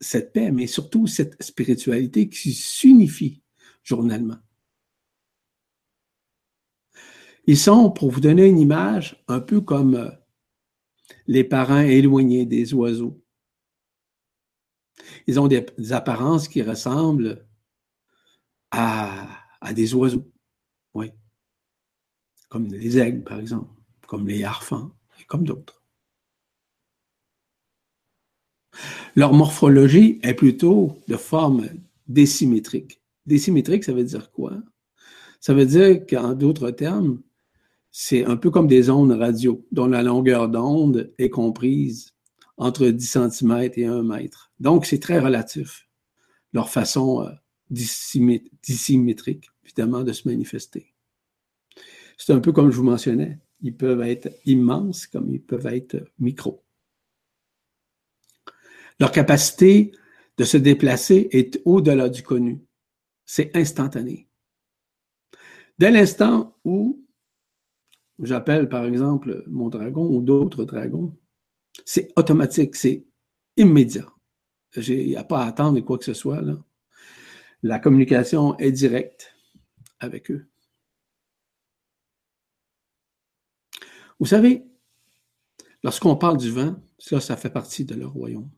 [0.00, 3.42] cette paix, mais surtout cette spiritualité qui s'unifie
[3.82, 4.36] journalement.
[7.46, 10.10] Ils sont, pour vous donner une image, un peu comme euh,
[11.26, 13.22] les parents éloignés des oiseaux.
[15.26, 17.46] Ils ont des, apparences qui ressemblent
[18.72, 19.35] à,
[19.66, 20.30] à, des oiseaux,
[20.94, 21.10] oui.
[22.48, 23.70] Comme les aigles, par exemple,
[24.06, 25.82] comme les harfans, et comme d'autres.
[29.14, 31.68] Leur morphologie est plutôt de forme
[32.06, 33.00] désymétrique.
[33.24, 34.52] Désymétrique, ça veut dire quoi?
[35.40, 37.22] Ça veut dire qu'en d'autres termes,
[37.90, 42.12] c'est un peu comme des ondes radio, dont la longueur d'onde est comprise
[42.58, 44.52] entre 10 cm et 1 mètre.
[44.60, 45.88] Donc, c'est très relatif,
[46.52, 47.30] leur façon euh,
[47.70, 50.94] dissymétrique, évidemment, de se manifester.
[52.16, 55.96] C'est un peu comme je vous mentionnais, ils peuvent être immenses comme ils peuvent être
[56.18, 56.64] micros.
[58.98, 59.92] Leur capacité
[60.38, 62.62] de se déplacer est au-delà du connu.
[63.24, 64.28] C'est instantané.
[65.78, 67.04] Dès l'instant où
[68.20, 71.14] j'appelle par exemple mon dragon ou d'autres dragons,
[71.84, 73.04] c'est automatique, c'est
[73.56, 74.10] immédiat.
[74.76, 76.42] Il n'y a pas à attendre quoi que ce soit.
[77.62, 79.35] La communication est directe
[80.00, 80.48] avec eux.
[84.18, 84.64] Vous savez,
[85.82, 88.50] lorsqu'on parle du vent, ça, ça fait partie de leur royaume.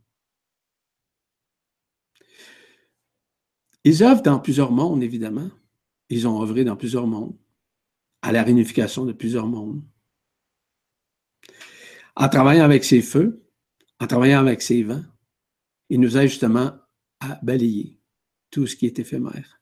[3.85, 5.51] Ils œuvrent dans plusieurs mondes, évidemment.
[6.11, 7.37] Ils ont œuvré dans plusieurs mondes,
[8.23, 9.83] à la réunification de plusieurs mondes.
[12.17, 13.45] En travaillant avec ces feux,
[14.01, 15.05] en travaillant avec ces vents,
[15.89, 16.77] ils nous aident justement
[17.21, 17.99] à balayer
[18.51, 19.58] tout ce qui est éphémère.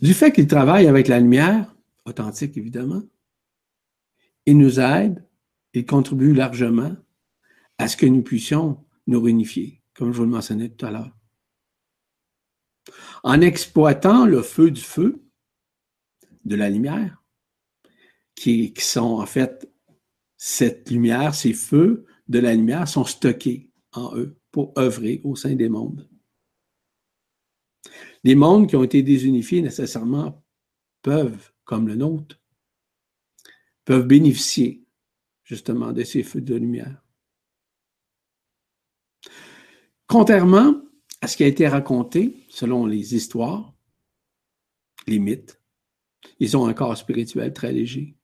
[0.00, 3.02] Du fait qu'ils travaillent avec la lumière, authentique évidemment,
[4.46, 5.24] ils nous aident,
[5.74, 6.96] ils contribuent largement
[7.78, 11.10] à ce que nous puissions nous réunifier comme je vous le mentionnais tout à l'heure.
[13.24, 15.24] En exploitant le feu du feu,
[16.44, 17.22] de la lumière,
[18.36, 19.68] qui, sont en fait
[20.36, 25.56] cette lumière, ces feux de la lumière sont stockés en eux pour œuvrer au sein
[25.56, 26.08] des mondes.
[28.24, 30.44] Les mondes qui ont été désunifiés nécessairement
[31.02, 32.40] peuvent, comme le nôtre,
[33.84, 34.84] peuvent bénéficier
[35.44, 37.02] justement de ces feux de lumière.
[40.06, 40.82] Contrairement
[41.20, 43.74] à ce qui a été raconté selon les histoires,
[45.06, 45.60] les mythes,
[46.38, 48.16] ils ont un corps spirituel très léger.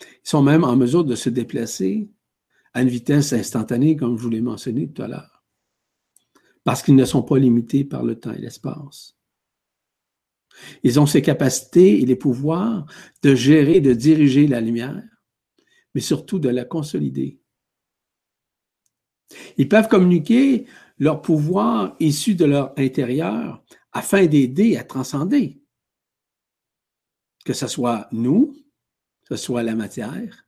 [0.00, 2.10] Ils sont même en mesure de se déplacer
[2.72, 5.35] à une vitesse instantanée, comme je vous l'ai mentionné tout à l'heure,
[6.66, 9.16] parce qu'ils ne sont pas limités par le temps et l'espace.
[10.82, 12.84] Ils ont ces capacités et les pouvoirs
[13.22, 15.02] de gérer, de diriger la lumière,
[15.94, 17.40] mais surtout de la consolider
[19.56, 20.66] ils peuvent communiquer
[20.98, 25.60] leur pouvoir issu de leur intérieur afin d'aider à transcender.
[27.44, 28.56] Que ce soit nous,
[29.24, 30.46] que ce soit la matière,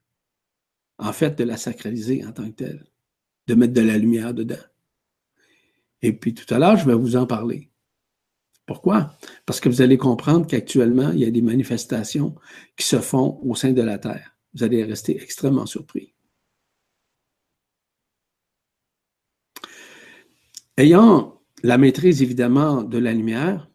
[0.98, 2.86] en fait, de la sacraliser en tant que telle,
[3.46, 4.56] de mettre de la lumière dedans.
[6.02, 7.70] Et puis tout à l'heure, je vais vous en parler.
[8.66, 9.16] Pourquoi?
[9.46, 12.34] Parce que vous allez comprendre qu'actuellement, il y a des manifestations
[12.76, 14.36] qui se font au sein de la Terre.
[14.54, 16.14] Vous allez rester extrêmement surpris.
[20.76, 23.68] Ayant la maîtrise évidemment de la lumière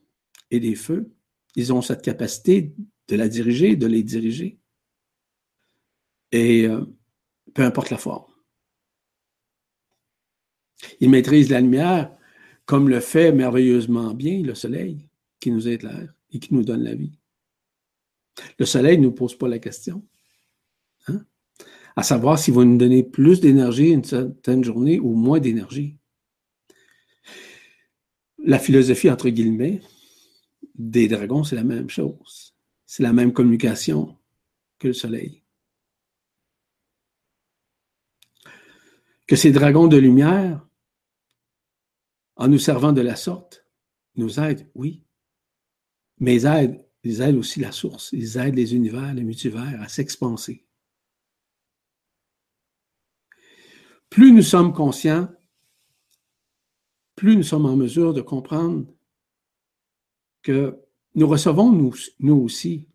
[0.51, 1.11] et des feux.
[1.55, 2.73] Ils ont cette capacité
[3.07, 4.59] de la diriger, de les diriger.
[6.31, 6.85] Et euh,
[7.53, 8.32] peu importe la forme.
[10.99, 12.11] Ils maîtrisent la lumière
[12.65, 15.07] comme le fait merveilleusement bien le soleil
[15.39, 17.17] qui nous éclaire et qui nous donne la vie.
[18.57, 20.03] Le soleil ne nous pose pas la question.
[21.07, 21.23] Hein?
[21.95, 25.97] À savoir s'il va nous donner plus d'énergie une certaine journée ou moins d'énergie.
[28.39, 29.81] La philosophie, entre guillemets,
[30.75, 32.55] des dragons, c'est la même chose.
[32.85, 34.17] C'est la même communication
[34.79, 35.43] que le soleil.
[39.27, 40.67] Que ces dragons de lumière,
[42.35, 43.65] en nous servant de la sorte,
[44.15, 45.03] nous aident, oui,
[46.19, 46.45] mais ils
[47.21, 50.65] aident, aussi la source, ils aident les univers, les multivers à s'expanser.
[54.09, 55.27] Plus nous sommes conscients,
[57.15, 58.87] plus nous sommes en mesure de comprendre
[60.43, 60.79] que
[61.15, 62.87] nous recevons, nous, aussi,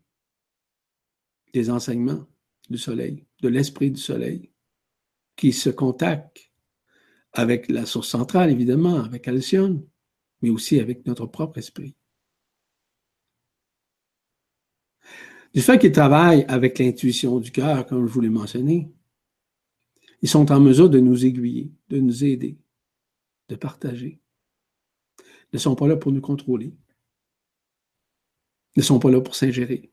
[1.53, 2.27] des enseignements
[2.68, 4.53] du soleil, de l'esprit du soleil,
[5.37, 6.47] qui se contacte
[7.33, 9.87] avec la source centrale, évidemment, avec Alcyone,
[10.43, 11.95] mais aussi avec notre propre esprit.
[15.55, 18.93] Du fait qu'ils travaillent avec l'intuition du cœur, comme je vous l'ai mentionné,
[20.21, 22.59] ils sont en mesure de nous aiguiller, de nous aider,
[23.49, 24.21] de partager.
[25.53, 26.75] Ils ne sont pas là pour nous contrôler.
[28.77, 29.91] Ils ne sont pas là pour s'ingérer.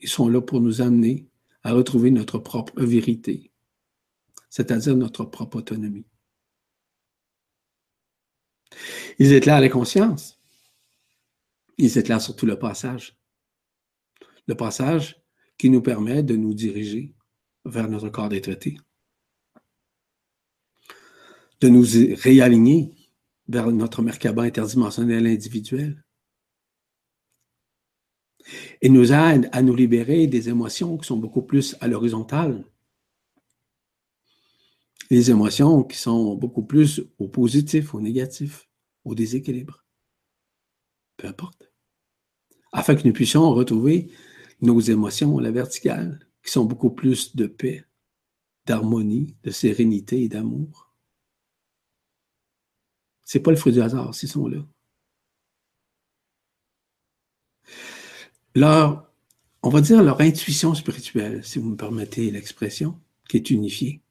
[0.00, 1.26] Ils sont là pour nous amener
[1.62, 3.50] à retrouver notre propre vérité,
[4.50, 6.06] c'est-à-dire notre propre autonomie.
[9.18, 10.38] Ils éclairent les consciences.
[11.76, 13.16] Ils éclairent surtout le passage.
[14.46, 15.22] Le passage
[15.58, 17.14] qui nous permet de nous diriger
[17.64, 18.78] vers notre corps des traités,
[21.60, 21.84] de nous
[22.16, 22.94] réaligner
[23.48, 26.02] vers notre Merkaba interdimensionnel individuel,
[28.80, 32.64] et nous aide à nous libérer des émotions qui sont beaucoup plus à l'horizontale,
[35.10, 38.68] les émotions qui sont beaucoup plus au positif, au négatif,
[39.04, 39.84] au déséquilibre,
[41.16, 41.72] peu importe,
[42.72, 44.10] afin que nous puissions retrouver
[44.60, 47.84] nos émotions à la verticale, qui sont beaucoup plus de paix,
[48.66, 50.92] d'harmonie, de sérénité et d'amour.
[53.24, 54.64] C'est pas le fruit du hasard, s'ils sont là.
[58.54, 59.10] Leur,
[59.62, 64.02] on va dire leur intuition spirituelle, si vous me permettez l'expression, qui est unifiée,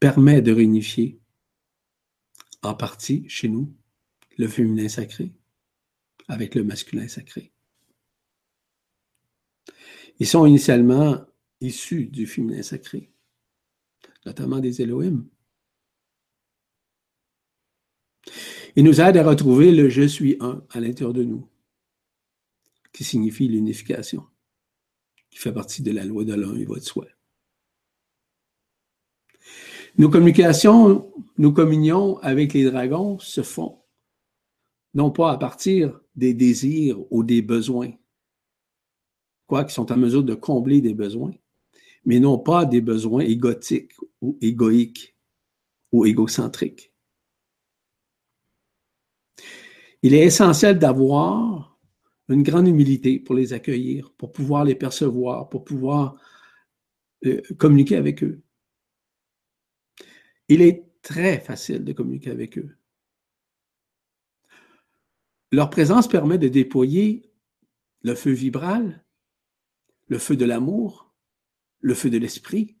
[0.00, 1.20] permet de réunifier
[2.62, 3.74] en partie chez nous
[4.36, 5.32] le féminin sacré
[6.28, 7.52] avec le masculin sacré.
[10.20, 11.24] Ils sont initialement
[11.60, 13.10] issus du féminin sacré,
[14.26, 15.26] notamment des Elohim.
[18.76, 21.48] Ils nous aident à retrouver le je suis un à l'intérieur de nous,
[22.92, 24.26] qui signifie l'unification,
[25.30, 27.06] qui fait partie de la loi de l'un et de soi.
[29.98, 33.80] Nos communications, nos communions avec les dragons se font
[34.94, 37.90] non pas à partir des désirs ou des besoins,
[39.48, 41.32] quoi, qui sont en mesure de combler des besoins,
[42.04, 45.16] mais non pas des besoins égotiques ou égoïques
[45.90, 46.92] ou égocentriques.
[50.02, 51.76] Il est essentiel d'avoir
[52.28, 56.16] une grande humilité pour les accueillir, pour pouvoir les percevoir, pour pouvoir
[57.26, 58.42] euh, communiquer avec eux.
[60.48, 62.76] Il est très facile de communiquer avec eux.
[65.52, 67.30] Leur présence permet de déployer
[68.02, 69.04] le feu vibral
[70.08, 71.14] le feu de l'amour,
[71.80, 72.76] le feu de l'esprit.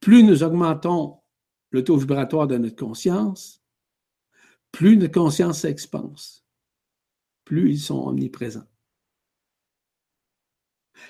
[0.00, 1.20] Plus nous augmentons
[1.70, 3.62] le taux vibratoire de notre conscience,
[4.72, 6.46] plus notre conscience s'expanse,
[7.44, 8.68] plus ils sont omniprésents.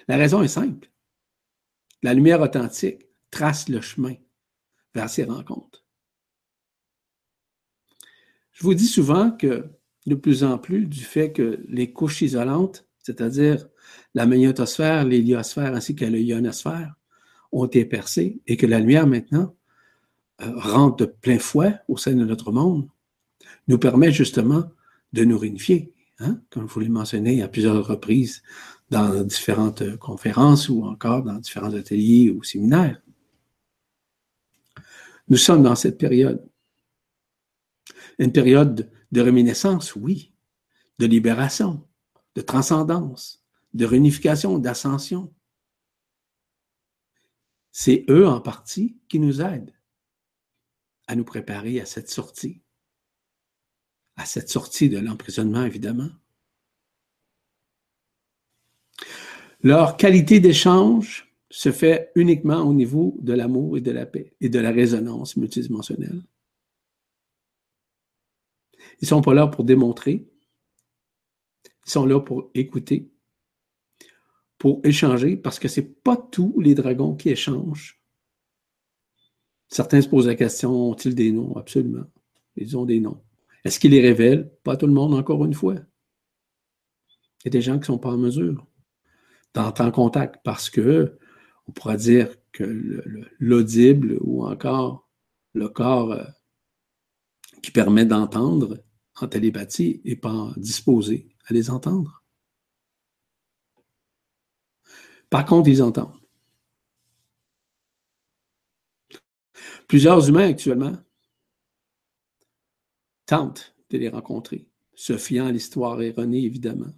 [0.08, 0.90] La raison est simple.
[2.02, 4.14] La lumière authentique trace le chemin
[4.94, 5.84] vers ces rencontres.
[8.52, 9.70] Je vous dis souvent que
[10.08, 13.68] de plus en plus, du fait que les couches isolantes, c'est-à-dire
[14.14, 16.94] la magnétosphère, l'héliosphère ainsi que la ionosphère
[17.52, 19.54] ont été percées et que la lumière maintenant
[20.42, 22.88] euh, rentre de plein fouet au sein de notre monde,
[23.68, 24.64] nous permet justement
[25.12, 28.42] de nous réunifier, hein, comme vous l'avez mentionné à plusieurs reprises
[28.90, 33.00] dans différentes conférences ou encore dans différents ateliers ou séminaires.
[35.28, 36.48] Nous sommes dans cette période.
[38.18, 40.32] Une période de réminiscence, oui,
[40.98, 41.86] de libération,
[42.34, 45.32] de transcendance, de réunification, d'ascension.
[47.70, 49.74] C'est eux en partie qui nous aident
[51.06, 52.62] à nous préparer à cette sortie
[54.18, 56.10] à cette sortie de l'emprisonnement, évidemment.
[59.62, 64.48] Leur qualité d'échange se fait uniquement au niveau de l'amour et de la paix et
[64.48, 66.22] de la résonance multidimensionnelle.
[69.00, 70.26] Ils ne sont pas là pour démontrer,
[71.86, 73.10] ils sont là pour écouter,
[74.58, 78.02] pour échanger, parce que ce n'est pas tous les dragons qui échangent.
[79.68, 81.56] Certains se posent la question, ont-ils des noms?
[81.56, 82.06] Absolument.
[82.56, 83.22] Ils ont des noms.
[83.64, 84.50] Est-ce qu'ils les révèlent?
[84.64, 85.74] Pas tout le monde, encore une fois.
[85.74, 88.66] Il y a des gens qui ne sont pas en mesure
[89.54, 91.18] d'entrer en contact parce que
[91.68, 92.64] on pourra dire que
[93.38, 95.08] l'audible ou encore
[95.52, 96.24] le corps euh,
[97.62, 98.82] qui permet d'entendre
[99.16, 102.24] en télépathie n'est pas disposé à les entendre.
[105.28, 106.18] Par contre, ils entendent.
[109.86, 110.96] Plusieurs humains actuellement
[113.26, 116.92] tentent de les rencontrer, se fiant à l'histoire erronée, évidemment.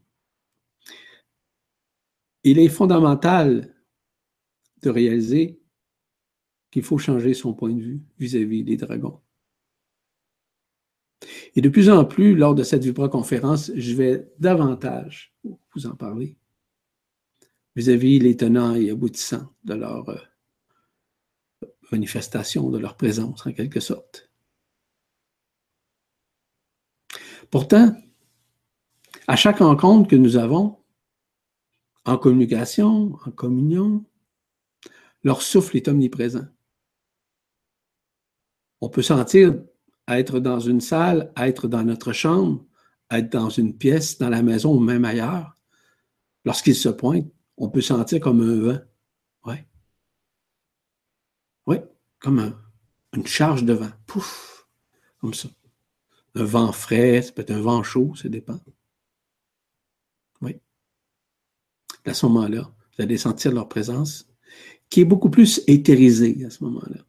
[2.42, 3.79] Il est fondamental
[4.82, 5.60] de réaliser
[6.70, 9.20] qu'il faut changer son point de vue vis-à-vis des dragons.
[11.54, 15.34] Et de plus en plus, lors de cette vibra-conférence, je vais davantage
[15.74, 16.36] vous en parler
[17.76, 20.18] vis-à-vis les tenants et aboutissants de leur euh,
[21.92, 24.30] manifestation, de leur présence en quelque sorte.
[27.50, 27.96] Pourtant,
[29.26, 30.78] à chaque rencontre que nous avons,
[32.04, 34.04] en communication, en communion,
[35.22, 36.46] leur souffle est omniprésent.
[38.80, 39.62] On peut sentir
[40.08, 42.64] être dans une salle, être dans notre chambre,
[43.10, 45.56] être dans une pièce, dans la maison ou même ailleurs.
[46.44, 48.78] Lorsqu'ils se pointent, on peut sentir comme un vent.
[49.44, 49.56] Oui.
[51.66, 51.76] Oui,
[52.18, 52.54] comme
[53.12, 53.90] une charge de vent.
[54.06, 54.66] Pouf!
[55.18, 55.48] Comme ça.
[56.34, 58.58] Un vent frais, ça peut être un vent chaud, ça dépend.
[60.40, 60.58] Oui.
[62.06, 64.29] À ce moment-là, vous allez sentir leur présence
[64.90, 67.06] qui est beaucoup plus éthérisée à ce moment-là.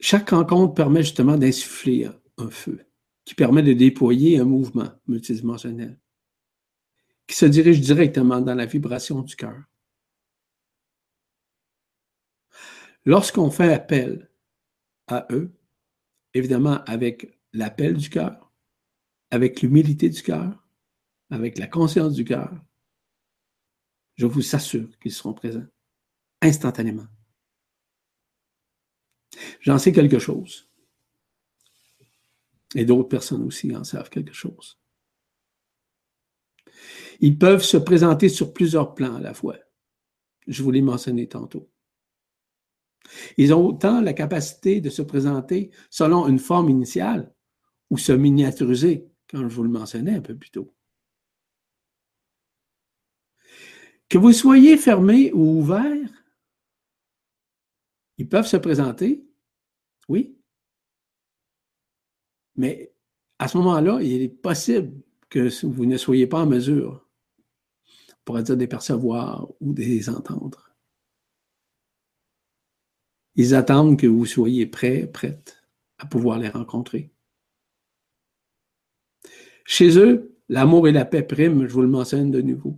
[0.00, 2.84] Chaque rencontre permet justement d'insuffler un feu
[3.24, 5.98] qui permet de déployer un mouvement multidimensionnel
[7.26, 9.62] qui se dirige directement dans la vibration du cœur.
[13.04, 14.28] Lorsqu'on fait appel
[15.06, 15.52] à eux,
[16.34, 18.52] évidemment avec l'appel du cœur,
[19.30, 20.66] avec l'humilité du cœur,
[21.30, 22.52] avec la conscience du cœur,
[24.20, 25.64] je vous assure qu'ils seront présents
[26.42, 27.06] instantanément.
[29.60, 30.70] J'en sais quelque chose.
[32.74, 34.78] Et d'autres personnes aussi en savent quelque chose.
[37.20, 39.56] Ils peuvent se présenter sur plusieurs plans à la fois.
[40.46, 41.70] Je vous l'ai mentionné tantôt.
[43.38, 47.34] Ils ont autant la capacité de se présenter selon une forme initiale
[47.88, 50.74] ou se miniaturiser, comme je vous le mentionnais un peu plus tôt.
[54.10, 56.10] Que vous soyez fermé ou ouvert,
[58.18, 59.24] ils peuvent se présenter,
[60.08, 60.36] oui,
[62.56, 62.92] mais
[63.38, 67.08] à ce moment-là, il est possible que vous ne soyez pas en mesure,
[68.10, 70.74] on pourrait dire, de les percevoir ou de les entendre.
[73.36, 75.62] Ils attendent que vous soyez prêts, prête
[75.98, 77.12] à pouvoir les rencontrer.
[79.64, 82.76] Chez eux, l'amour et la paix priment, je vous le mentionne de nouveau.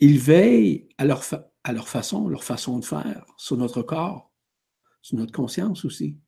[0.00, 4.32] Ils veillent à leur, façon, leur façon de faire, sur notre corps,
[5.02, 6.18] sur notre conscience aussi.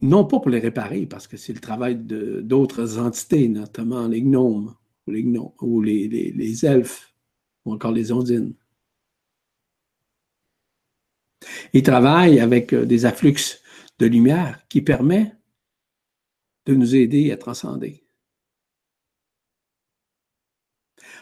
[0.00, 4.76] Non pas pour les réparer, parce que c'est le travail d'autres entités, notamment les gnomes
[5.08, 5.24] ou les,
[5.60, 7.12] ou les, elfes
[7.64, 8.54] ou encore les ondines.
[11.72, 13.60] Ils travaillent avec euh, des afflux
[13.98, 15.34] de lumière qui permet
[16.66, 18.07] de nous aider à transcender.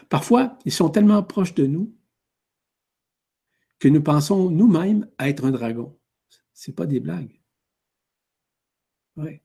[0.09, 1.93] Parfois, ils sont tellement proches de nous
[3.79, 5.97] que nous pensons nous-mêmes être un dragon.
[6.53, 7.39] Ce n'est pas des blagues.
[9.15, 9.43] Ouais.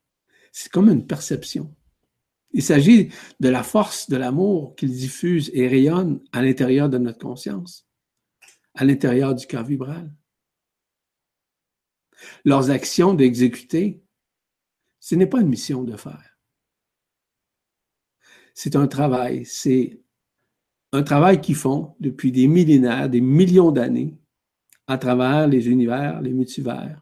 [0.53, 1.75] C'est comme une perception.
[2.53, 3.11] Il s'agit
[3.41, 7.89] de la force de l'amour qu'ils diffusent et rayonnent à l'intérieur de notre conscience,
[8.75, 10.15] à l'intérieur du cœur vibral.
[12.45, 14.05] Leurs actions d'exécuter,
[15.01, 16.39] ce n'est pas une mission de faire.
[18.55, 20.03] C'est un travail, c'est
[20.93, 24.19] un travail qu'ils font depuis des millénaires, des millions d'années,
[24.87, 27.01] à travers les univers, les multivers,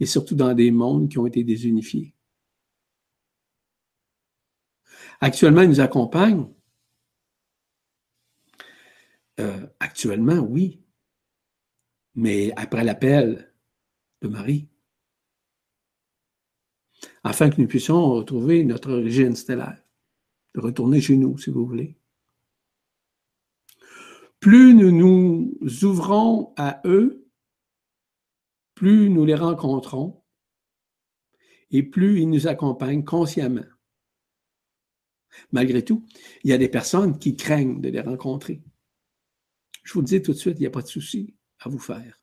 [0.00, 2.14] et surtout dans des mondes qui ont été désunifiés.
[5.20, 6.48] Actuellement, ils nous accompagnent.
[9.40, 10.82] Euh, actuellement, oui.
[12.14, 13.52] mais après l'appel
[14.20, 14.68] de Marie,
[17.22, 19.80] afin que nous puissions retrouver notre origine stellaire,
[20.56, 21.96] retourner chez nous, si vous voulez.
[24.40, 27.28] Plus nous nous ouvrons à eux,
[28.74, 30.22] plus nous les rencontrons
[31.70, 33.66] et plus ils nous accompagnent consciemment.
[35.52, 36.06] Malgré tout,
[36.44, 38.62] il y a des personnes qui craignent de les rencontrer.
[39.82, 41.78] Je vous le dis tout de suite, il n'y a pas de souci à vous
[41.78, 42.20] faire.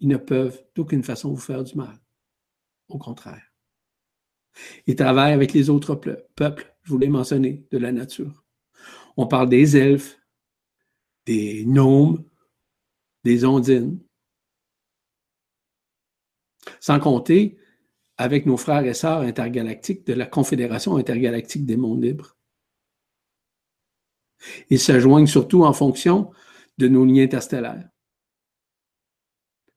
[0.00, 1.98] Ils ne peuvent d'aucune façon vous faire du mal.
[2.88, 3.42] Au contraire.
[4.86, 8.44] Ils travaillent avec les autres peuples, je vous l'ai mentionné, de la nature.
[9.16, 10.18] On parle des elfes,
[11.26, 12.24] des gnomes,
[13.24, 13.98] des ondines.
[16.80, 17.58] Sans compter
[18.16, 22.36] avec nos frères et sœurs intergalactiques de la Confédération intergalactique des mondes libres.
[24.70, 26.30] Ils se joignent surtout en fonction
[26.78, 27.88] de nos liens interstellaires,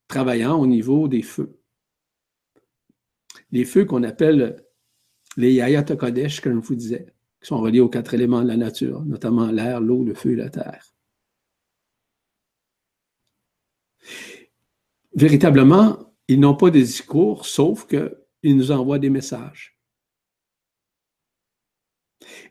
[0.07, 1.59] travaillant au niveau des feux.
[3.51, 4.63] Les feux qu'on appelle
[5.37, 8.57] les Yaya Kodesh, comme je vous disais, qui sont reliés aux quatre éléments de la
[8.57, 10.96] nature, notamment l'air, l'eau, le feu et la terre.
[15.13, 19.77] Véritablement, ils n'ont pas de discours, sauf qu'ils nous envoient des messages.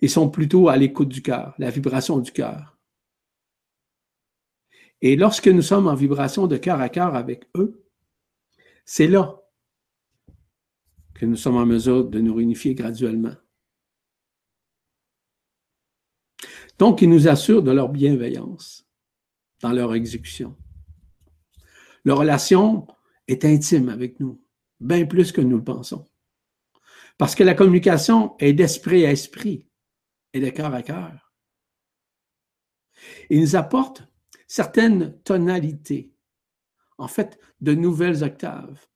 [0.00, 2.78] Ils sont plutôt à l'écoute du cœur, la vibration du cœur.
[5.02, 7.84] Et lorsque nous sommes en vibration de cœur à cœur avec eux,
[8.84, 9.42] c'est là
[11.14, 13.34] que nous sommes en mesure de nous réunifier graduellement.
[16.78, 18.86] Donc, ils nous assurent de leur bienveillance
[19.60, 20.56] dans leur exécution.
[22.06, 22.86] Leur relation
[23.26, 24.40] est intime avec nous,
[24.78, 26.06] bien plus que nous le pensons.
[27.18, 29.68] Parce que la communication est d'esprit à esprit
[30.32, 31.34] et de cœur à cœur.
[33.28, 34.06] Ils nous apportent
[34.46, 36.14] certaines tonalités,
[36.96, 38.86] en fait, de nouvelles octaves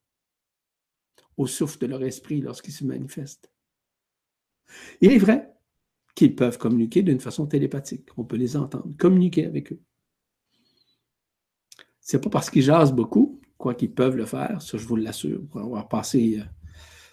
[1.37, 3.51] au souffle de leur esprit lorsqu'ils se manifestent.
[5.01, 5.53] Il est vrai
[6.15, 8.09] qu'ils peuvent communiquer d'une façon télépathique.
[8.17, 9.83] On peut les entendre, communiquer avec eux.
[12.11, 15.47] C'est pas parce qu'ils jasent beaucoup, quoi qu'ils peuvent le faire, ça je vous l'assure,
[15.49, 16.45] pour avoir passé euh,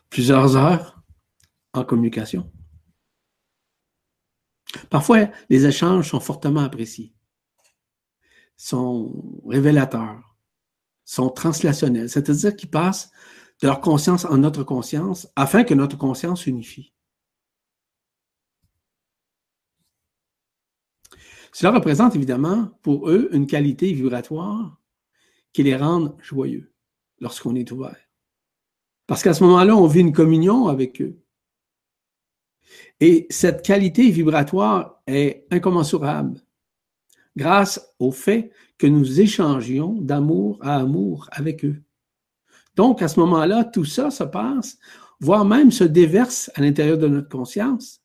[0.10, 1.04] plusieurs heures
[1.74, 2.52] en communication.
[4.90, 7.14] Parfois, les échanges sont fortement appréciés,
[8.56, 10.36] sont révélateurs,
[11.06, 13.12] sont translationnels, c'est-à-dire qu'ils passent
[13.62, 16.92] de leur conscience en notre conscience afin que notre conscience unifie.
[21.54, 24.82] Cela représente évidemment pour eux une qualité vibratoire
[25.54, 26.72] qui les rend joyeux
[27.20, 27.98] lorsqu'on est ouvert.
[29.08, 31.18] Parce qu'à ce moment-là, on vit une communion avec eux.
[33.00, 36.42] Et cette qualité vibratoire est incommensurable
[37.36, 41.82] grâce au fait que nous échangions d'amour à amour avec eux.
[42.76, 44.78] Donc, à ce moment-là, tout ça se passe,
[45.20, 48.02] voire même se déverse à l'intérieur de notre conscience,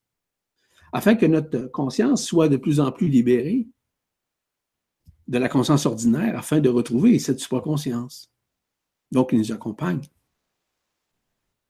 [0.92, 3.68] afin que notre conscience soit de plus en plus libérée
[5.32, 8.30] de la conscience ordinaire, afin de retrouver cette supraconscience.
[9.10, 10.06] Donc, ils nous accompagnent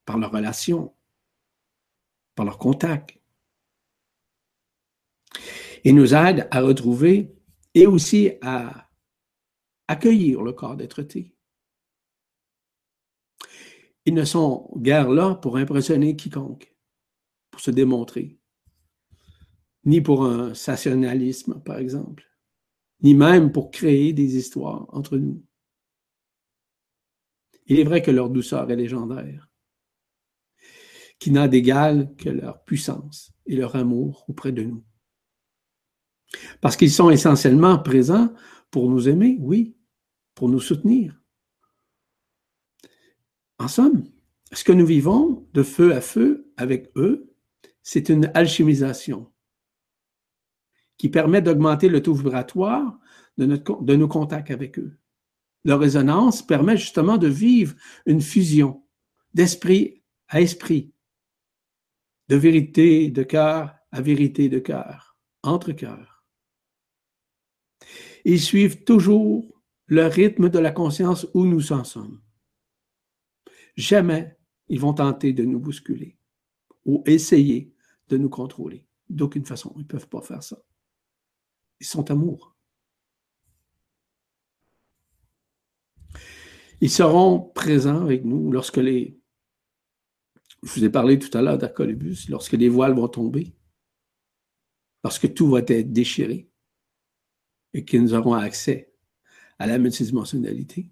[0.04, 0.92] par leur relation,
[2.34, 3.16] par leur contact,
[5.84, 7.36] et nous aident à retrouver
[7.72, 8.90] et aussi à
[9.86, 11.32] accueillir le corps d'être-té.
[14.06, 16.74] Ils ne sont guère là pour impressionner quiconque,
[17.52, 18.40] pour se démontrer,
[19.84, 22.31] ni pour un sensationnalisme, par exemple,
[23.02, 25.42] ni même pour créer des histoires entre nous.
[27.66, 29.48] Il est vrai que leur douceur est légendaire,
[31.18, 34.84] qui n'a d'égal que leur puissance et leur amour auprès de nous.
[36.60, 38.32] Parce qu'ils sont essentiellement présents
[38.70, 39.76] pour nous aimer, oui,
[40.34, 41.22] pour nous soutenir,
[43.58, 44.04] en somme,
[44.52, 47.32] ce que nous vivons de feu à feu avec eux,
[47.82, 49.31] c'est une alchimisation
[51.02, 52.96] qui permet d'augmenter le taux vibratoire
[53.36, 54.96] de, nos contacts avec eux.
[55.64, 57.74] Leur résonance permet justement de vivre
[58.06, 58.84] une fusion
[59.34, 60.92] d'esprit à esprit,
[62.28, 66.24] de vérité de cœur à vérité de cœur, entre cœurs.
[68.24, 72.20] Ils suivent toujours le rythme de la conscience où nous en sommes.
[73.74, 74.38] Jamais
[74.68, 76.16] ils vont tenter de nous bousculer
[76.84, 77.74] ou essayer
[78.08, 78.86] de nous contrôler.
[79.10, 80.62] D'aucune façon, ils ne peuvent pas faire ça.
[81.82, 82.54] Ils sont amour.
[86.80, 89.20] Ils seront présents avec nous lorsque les...
[90.62, 93.52] Je vous ai parlé tout à l'heure d'Arcolibus, lorsque les voiles vont tomber,
[95.02, 96.48] lorsque tout va être déchiré
[97.74, 98.94] et que nous aurons accès
[99.58, 100.88] à la multidimensionnalité.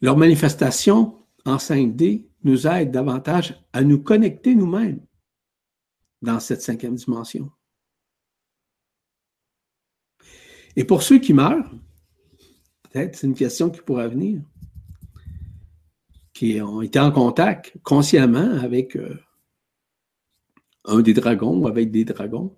[0.00, 5.06] Leur manifestation en 5D nous aide davantage à nous connecter nous-mêmes
[6.22, 7.50] dans cette cinquième dimension.
[10.76, 11.70] Et pour ceux qui meurent,
[12.84, 14.40] peut-être c'est une question qui pourra venir,
[16.32, 19.18] qui ont été en contact consciemment avec euh,
[20.84, 22.56] un des dragons ou avec des dragons,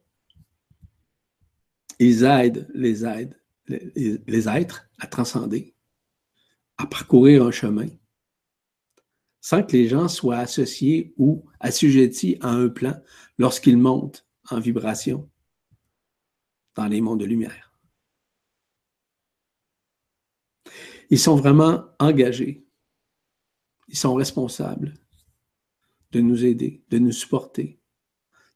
[1.98, 3.38] ils aident les aident,
[3.68, 5.74] les êtres à transcender,
[6.78, 7.88] à parcourir un chemin,
[9.40, 13.00] sans que les gens soient associés ou assujettis à un plan
[13.38, 15.28] lorsqu'ils montent en vibration
[16.74, 17.72] dans les mondes de lumière.
[21.10, 22.64] Ils sont vraiment engagés.
[23.88, 24.94] Ils sont responsables
[26.12, 27.80] de nous aider, de nous supporter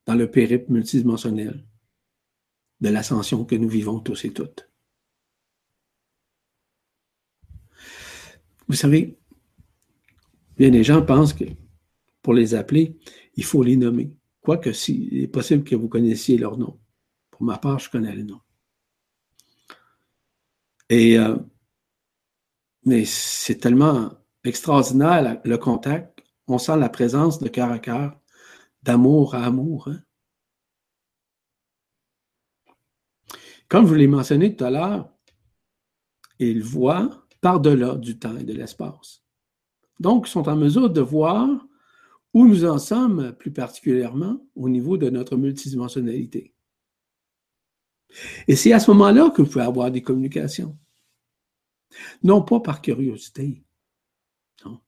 [0.07, 1.67] dans le périple multidimensionnel
[2.81, 4.71] de l'ascension que nous vivons tous et toutes.
[8.69, 9.19] Vous savez,
[10.57, 11.45] bien les gens pensent que
[12.23, 12.97] pour les appeler,
[13.35, 14.13] il faut les nommer.
[14.41, 16.79] Quoique s'il est possible que vous connaissiez leur nom.
[17.31, 18.41] Pour ma part, je connais le nom.
[20.89, 21.37] Et euh,
[22.85, 24.13] mais c'est tellement
[24.45, 26.23] extraordinaire le contact.
[26.47, 28.21] On sent la présence de cœur à cœur,
[28.83, 29.89] d'amour à amour.
[29.89, 30.01] Hein.
[33.69, 35.11] Comme je vous l'ai mentionné tout à l'heure,
[36.39, 39.24] ils voient par-delà du temps et de l'espace.
[40.01, 41.49] Donc, sont en mesure de voir
[42.33, 46.53] où nous en sommes plus particulièrement au niveau de notre multidimensionnalité.
[48.49, 50.77] Et c'est à ce moment-là que vous pouvez avoir des communications.
[52.23, 53.65] Non pas par curiosité,
[54.65, 54.81] non,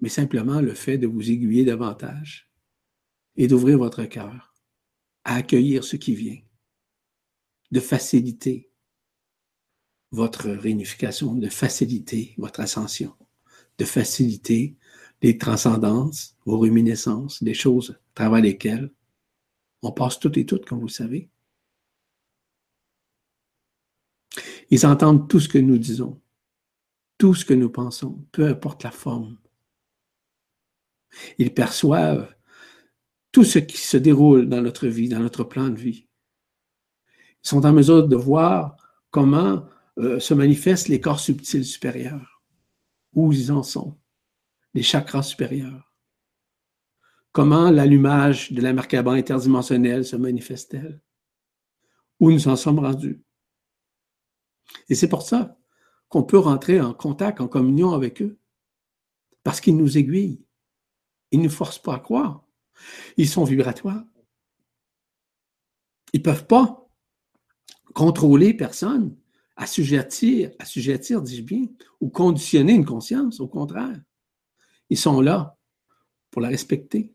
[0.00, 2.50] mais simplement le fait de vous aiguiller davantage
[3.36, 4.54] et d'ouvrir votre cœur
[5.24, 6.40] à accueillir ce qui vient,
[7.72, 8.70] de faciliter
[10.12, 13.14] votre réunification, de faciliter votre ascension,
[13.78, 14.76] de faciliter
[15.22, 18.92] les transcendances, vos réminiscences, des choses à travers lesquelles
[19.82, 21.30] on passe toutes et toutes, comme vous le savez.
[24.70, 26.20] Ils entendent tout ce que nous disons,
[27.18, 29.38] tout ce que nous pensons, peu importe la forme.
[31.38, 32.34] Ils perçoivent
[33.32, 36.08] tout ce qui se déroule dans notre vie, dans notre plan de vie.
[37.44, 38.76] Ils sont en mesure de voir
[39.10, 39.66] comment
[39.98, 42.35] euh, se manifestent les corps subtils supérieurs,
[43.16, 43.98] où ils en sont,
[44.74, 45.92] les chakras supérieurs.
[47.32, 51.02] Comment l'allumage de la Merkaba interdimensionnelle se manifeste-t-elle?
[52.20, 53.22] Où nous en sommes rendus?
[54.88, 55.58] Et c'est pour ça
[56.08, 58.38] qu'on peut rentrer en contact, en communion avec eux.
[59.42, 60.44] Parce qu'ils nous aiguillent.
[61.30, 62.44] Ils ne nous forcent pas à croire.
[63.16, 64.04] Ils sont vibratoires.
[66.12, 66.88] Ils ne peuvent pas
[67.94, 69.16] contrôler personne,
[69.56, 71.66] assujettir, assujettir, dis-je bien,
[72.00, 73.40] ou conditionner une conscience.
[73.40, 74.00] Au contraire,
[74.90, 75.58] ils sont là
[76.30, 77.14] pour la respecter,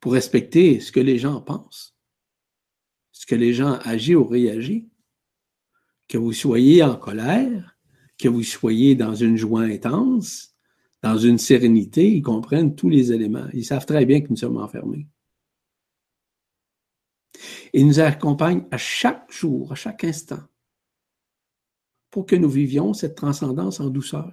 [0.00, 1.96] pour respecter ce que les gens pensent,
[3.12, 4.84] ce que les gens agissent ou réagissent
[6.08, 7.76] que vous soyez en colère,
[8.18, 10.54] que vous soyez dans une joie intense,
[11.02, 13.48] dans une sérénité, ils comprennent tous les éléments.
[13.52, 15.06] Ils savent très bien que nous sommes enfermés.
[17.72, 20.42] Ils nous accompagnent à chaque jour, à chaque instant,
[22.10, 24.32] pour que nous vivions cette transcendance en douceur.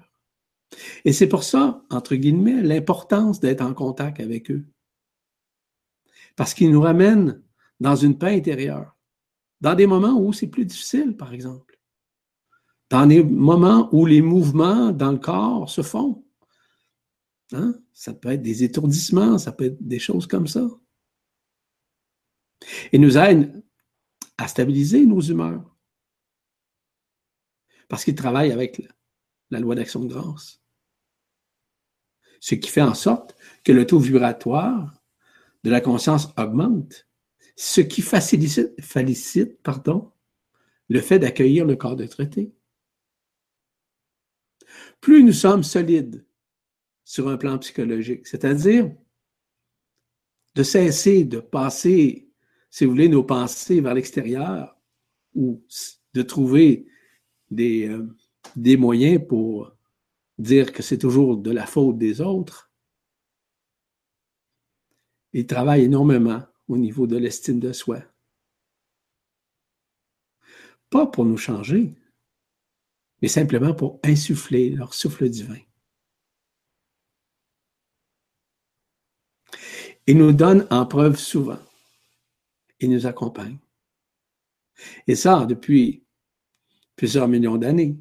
[1.05, 4.65] Et c'est pour ça, entre guillemets, l'importance d'être en contact avec eux.
[6.35, 7.41] Parce qu'ils nous ramènent
[7.79, 8.95] dans une paix intérieure
[9.61, 11.79] dans des moments où c'est plus difficile, par exemple.
[12.89, 16.25] Dans des moments où les mouvements dans le corps se font.
[17.53, 17.75] Hein?
[17.93, 20.67] Ça peut être des étourdissements, ça peut être des choses comme ça.
[22.91, 23.63] Et nous aide
[24.37, 25.72] à stabiliser nos humeurs.
[27.93, 28.81] Parce qu'ils travaillent avec
[29.51, 30.63] la loi d'action de grâce.
[32.39, 34.99] Ce qui fait en sorte que le taux vibratoire
[35.63, 37.07] de la conscience augmente
[37.55, 40.11] ce qui facilite, pardon,
[40.89, 42.55] le fait d'accueillir le corps de traité.
[44.99, 46.25] Plus nous sommes solides
[47.05, 48.91] sur un plan psychologique, c'est-à-dire
[50.55, 52.27] de cesser de passer,
[52.71, 54.81] si vous voulez, nos pensées vers l'extérieur
[55.35, 55.63] ou
[56.15, 56.87] de trouver
[57.53, 58.07] des, euh,
[58.55, 59.71] des moyens pour
[60.37, 62.71] dire que c'est toujours de la faute des autres.
[65.33, 68.01] Il travaille énormément au niveau de l'estime de soi.
[70.89, 71.93] Pas pour nous changer,
[73.21, 75.59] mais simplement pour insuffler leur souffle divin.
[80.05, 81.59] Ils nous donnent en preuve souvent.
[82.79, 83.57] il nous accompagne.
[85.07, 86.02] Et ça, depuis
[86.95, 87.97] plusieurs millions d'années.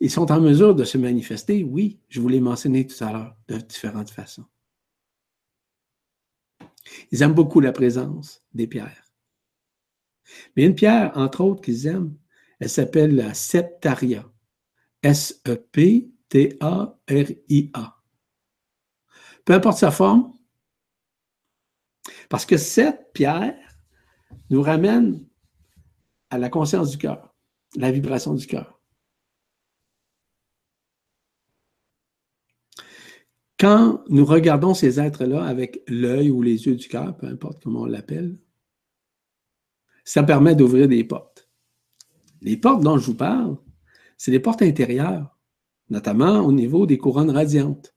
[0.00, 3.36] Ils sont en mesure de se manifester, oui, je vous l'ai mentionné tout à l'heure,
[3.48, 4.44] de différentes façons.
[7.10, 9.04] Ils aiment beaucoup la présence des pierres.
[10.54, 12.16] Mais une pierre, entre autres, qu'ils aiment,
[12.58, 14.30] elle s'appelle la septaria.
[15.02, 16.02] S-E-P-T-A-R-I-A.
[19.44, 20.32] Peu importe sa forme,
[22.28, 23.56] parce que cette pierre
[24.50, 25.24] nous ramène
[26.30, 27.34] à la conscience du cœur,
[27.76, 28.80] la vibration du cœur.
[33.58, 37.82] Quand nous regardons ces êtres-là avec l'œil ou les yeux du cœur, peu importe comment
[37.82, 38.38] on l'appelle,
[40.04, 41.48] ça permet d'ouvrir des portes.
[42.42, 43.56] Les portes dont je vous parle,
[44.18, 45.36] c'est des portes intérieures,
[45.88, 47.94] notamment au niveau des couronnes radiantes,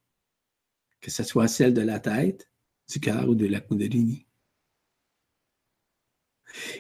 [1.02, 2.50] que ce soit celle de la tête,
[2.90, 4.26] du cœur ou de la Kundalini.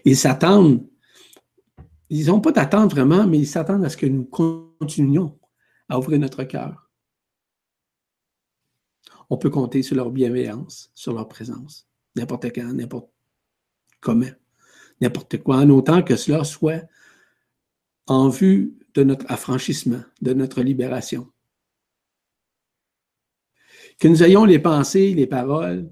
[0.06, 0.88] Ils s'attendent,
[2.10, 5.39] ils n'ont pas d'attente vraiment, mais ils s'attendent à ce que nous continuions
[5.88, 6.89] à ouvrir notre cœur.
[9.30, 13.10] On peut compter sur leur bienveillance, sur leur présence, n'importe quand, n'importe
[14.01, 14.32] comment,
[15.01, 16.84] n'importe quoi, en autant que cela soit
[18.07, 21.32] en vue de notre affranchissement, de notre libération.
[23.99, 25.91] Que nous ayons les pensées, les paroles,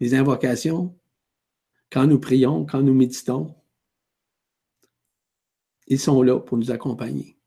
[0.00, 0.94] les invocations,
[1.90, 3.54] quand nous prions, quand nous méditons,
[5.88, 7.38] ils sont là pour nous accompagner.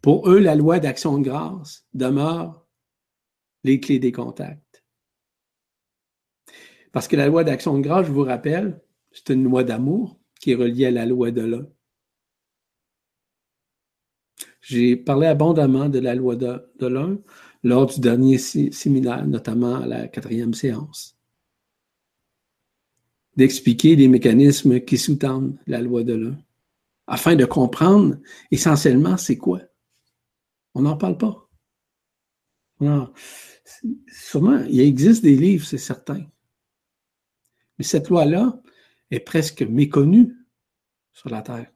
[0.00, 2.66] Pour eux, la loi d'action de grâce demeure
[3.64, 4.84] les clés des contacts.
[6.92, 8.80] Parce que la loi d'action de grâce, je vous rappelle,
[9.10, 11.66] c'est une loi d'amour qui est reliée à la loi de l'un.
[14.60, 17.18] J'ai parlé abondamment de la loi de, l'un
[17.62, 21.15] lors du dernier séminaire, notamment à la quatrième séance.
[23.36, 26.38] D'expliquer les mécanismes qui sous-tendent la loi de l'un,
[27.06, 28.16] afin de comprendre
[28.50, 29.60] essentiellement c'est quoi.
[30.74, 31.48] On n'en parle pas.
[32.80, 33.12] Non
[34.08, 36.24] sûrement, il existe des livres, c'est certain.
[37.78, 38.60] Mais cette loi-là
[39.10, 40.34] est presque méconnue
[41.12, 41.70] sur la Terre.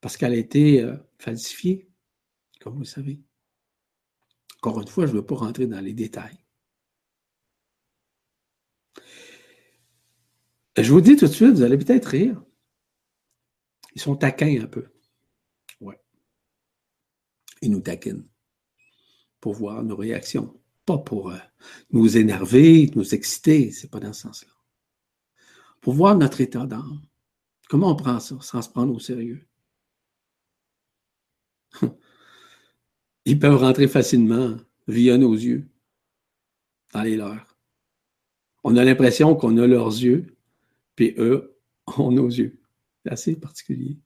[0.00, 1.88] Parce qu'elle a été euh, falsifiée,
[2.60, 3.20] comme vous le savez.
[4.58, 6.38] Encore une fois, je ne veux pas rentrer dans les détails.
[10.82, 12.40] Je vous dis tout de suite, vous allez peut-être rire.
[13.94, 14.86] Ils sont taquins un peu.
[15.80, 16.00] Ouais.
[17.62, 18.28] Ils nous taquinent
[19.40, 21.38] pour voir nos réactions, pas pour euh,
[21.90, 24.52] nous énerver, nous exciter, c'est pas dans ce sens-là.
[25.80, 27.02] Pour voir notre état d'âme.
[27.68, 29.46] Comment on prend ça sans se prendre au sérieux?
[33.24, 34.56] Ils peuvent rentrer facilement
[34.86, 35.68] via nos yeux,
[36.92, 37.58] dans les leurs.
[38.64, 40.37] On a l'impression qu'on a leurs yeux,
[40.98, 41.56] puis eux
[41.96, 42.58] ont nos yeux.
[43.04, 43.96] C'est assez particulier.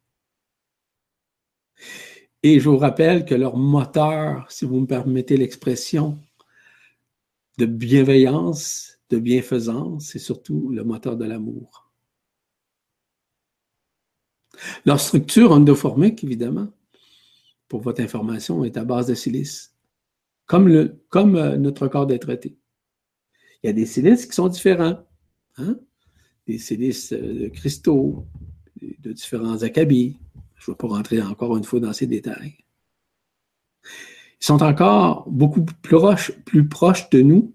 [2.42, 6.18] Et je vous rappelle que leur moteur, si vous me permettez l'expression,
[7.56, 11.90] de bienveillance, de bienfaisance, c'est surtout le moteur de l'amour.
[14.84, 16.68] Leur structure endoformique, évidemment,
[17.68, 19.74] pour votre information, est à base de silice,
[20.44, 22.58] comme, euh, notre corps d'être traité.
[23.62, 24.98] Il y a des silices qui sont différents.
[25.56, 25.80] Hein?
[26.46, 28.26] Des silices euh, de cristaux,
[28.80, 30.16] de différents acabis,
[30.56, 32.56] je ne vais pas rentrer encore une fois dans ces détails.
[33.84, 37.54] Ils sont encore beaucoup plus proches, plus proches de nous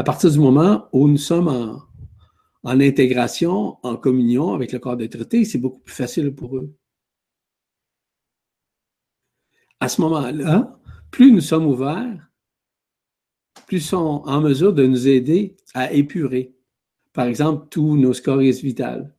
[0.00, 5.04] à partir du moment où nous sommes en, intégration, en communion avec le corps de
[5.04, 6.74] traité, c'est beaucoup plus facile pour eux.
[9.78, 10.80] À ce moment-là,
[11.10, 12.30] plus nous sommes ouverts,
[13.66, 16.54] plus ils sont en mesure de nous aider à épurer,
[17.12, 19.14] par exemple, tous nos scories vitales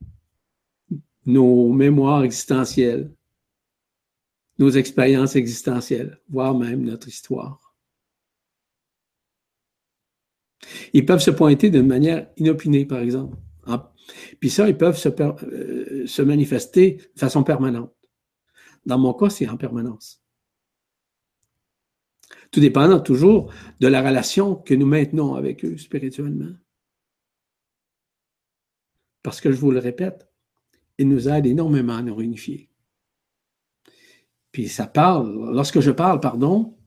[1.26, 3.14] nos mémoires existentielles,
[4.58, 7.76] nos expériences existentielles, voire même notre histoire.
[10.94, 13.38] Ils peuvent se pointer d'une manière inopinée, par exemple.
[14.40, 17.94] Puis ça, ils peuvent se, euh, se manifester de façon permanente.
[18.86, 20.24] Dans mon cas, c'est en permanence.
[22.52, 26.54] Tout dépendant toujours de la relation que nous maintenons avec eux spirituellement.
[29.24, 30.28] Parce que je vous le répète,
[30.98, 32.70] il nous aide énormément à nous réunifier.
[34.52, 36.78] Puis ça parle, lorsque je parle, pardon,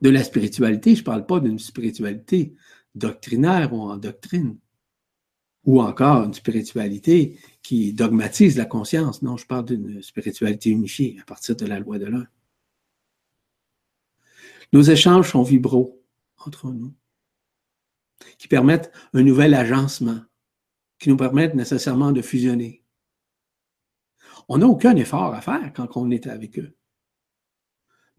[0.00, 2.54] de la spiritualité, je ne parle pas d'une spiritualité
[2.94, 4.58] doctrinaire ou en doctrine,
[5.64, 9.22] ou encore une spiritualité qui dogmatise la conscience.
[9.22, 12.26] Non, je parle d'une spiritualité unifiée à partir de la loi de l'un.
[14.72, 16.02] Nos échanges sont vibraux
[16.38, 16.94] entre nous.
[18.48, 20.20] permettent un nouvel agencement,
[21.02, 22.84] qui nous permettent nécessairement de fusionner.
[24.48, 26.76] On n'a aucun effort à faire quand on est avec eux.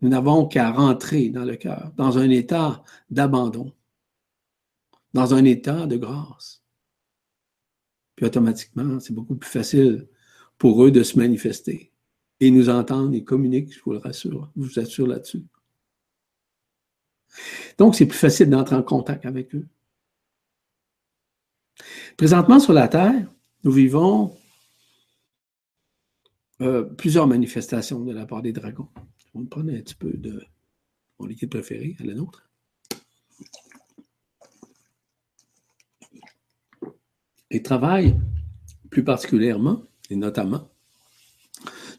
[0.01, 3.73] Nous n'avons qu'à rentrer dans le cœur, dans un état d'abandon,
[5.13, 6.61] dans un état de grâce.
[8.17, 10.09] Puis automatiquement, c'est beaucoup plus facile
[10.57, 11.93] pour eux de se manifester
[12.41, 15.45] et nous entendre et communiquer, je vous le rassure, je vous assure là-dessus.
[17.77, 19.69] Donc, c'est plus facile d'entrer en contact avec eux.
[22.17, 23.31] Présentement, sur la Terre,
[23.63, 24.35] nous vivons
[26.61, 28.89] euh, plusieurs manifestations de la part des dragons.
[29.33, 30.43] On va prendre un petit peu de
[31.19, 32.47] mon liquide préféré à la nôtre.
[37.49, 38.19] Ils travaillent
[38.89, 40.69] plus particulièrement, et notamment,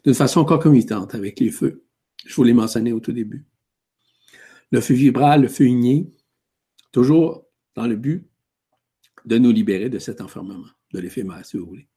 [0.05, 1.85] de façon concomitante avec les feux.
[2.25, 3.47] Je vous l'ai mentionné au tout début.
[4.71, 6.13] Le feu vibral, le feu igné,
[6.93, 8.29] toujours dans le but
[9.25, 11.89] de nous libérer de cet enfermement, de l'éphémère, si vous voulez.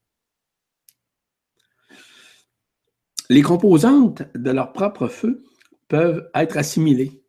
[3.29, 5.43] Les composantes de leur propre feu
[5.87, 7.21] peuvent être assimilées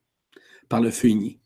[0.68, 1.40] par le feu igné.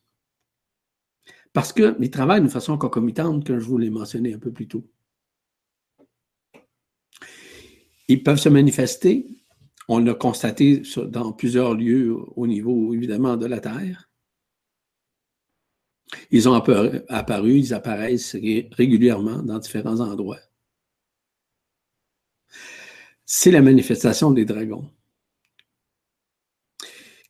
[1.53, 4.87] Parce qu'ils travaillent de façon concomitante, comme je vous l'ai mentionné un peu plus tôt.
[8.09, 9.27] Ils peuvent se manifester,
[9.89, 14.11] on l'a constaté dans plusieurs lieux au niveau, évidemment, de la Terre.
[16.31, 18.35] Ils ont apparu, ils apparaissent
[18.73, 20.41] régulièrement dans différents endroits.
[23.25, 24.91] C'est la manifestation des dragons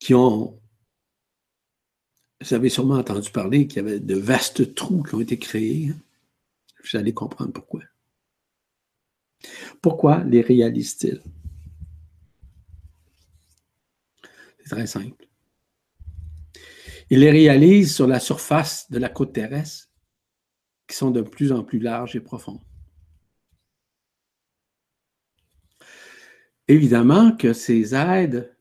[0.00, 0.58] qui ont
[2.42, 5.92] vous avez sûrement entendu parler qu'il y avait de vastes trous qui ont été créés.
[6.82, 7.82] Vous allez comprendre pourquoi.
[9.80, 11.22] Pourquoi les réalisent-ils?
[14.58, 15.28] C'est très simple.
[17.12, 19.90] Ils les réalisent sur la surface de la côte terrestre,
[20.86, 22.62] qui sont de plus en plus larges et profondes.
[26.68, 28.56] Évidemment que ces aides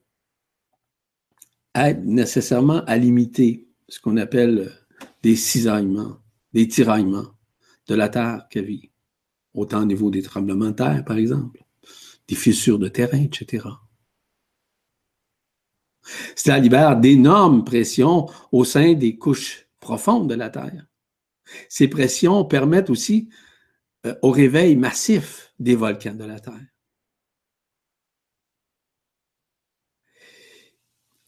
[1.73, 4.69] aident nécessairement à limiter ce qu'on appelle
[5.23, 6.17] des cisaillements,
[6.51, 7.31] des tiraillements
[7.87, 8.91] de la terre qu'elle vit,
[9.53, 11.63] autant au niveau des tremblements de terre, par exemple,
[12.27, 13.63] des fissures de terrain, etc.
[16.35, 20.87] Cela libère d'énormes pressions au sein des couches profondes de la Terre.
[21.69, 23.29] Ces pressions permettent aussi
[24.05, 26.65] euh, au réveil massif des volcans de la Terre.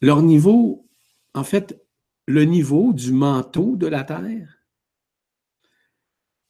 [0.00, 0.88] Leur niveau,
[1.34, 1.80] en fait,
[2.26, 4.58] le niveau du manteau de la Terre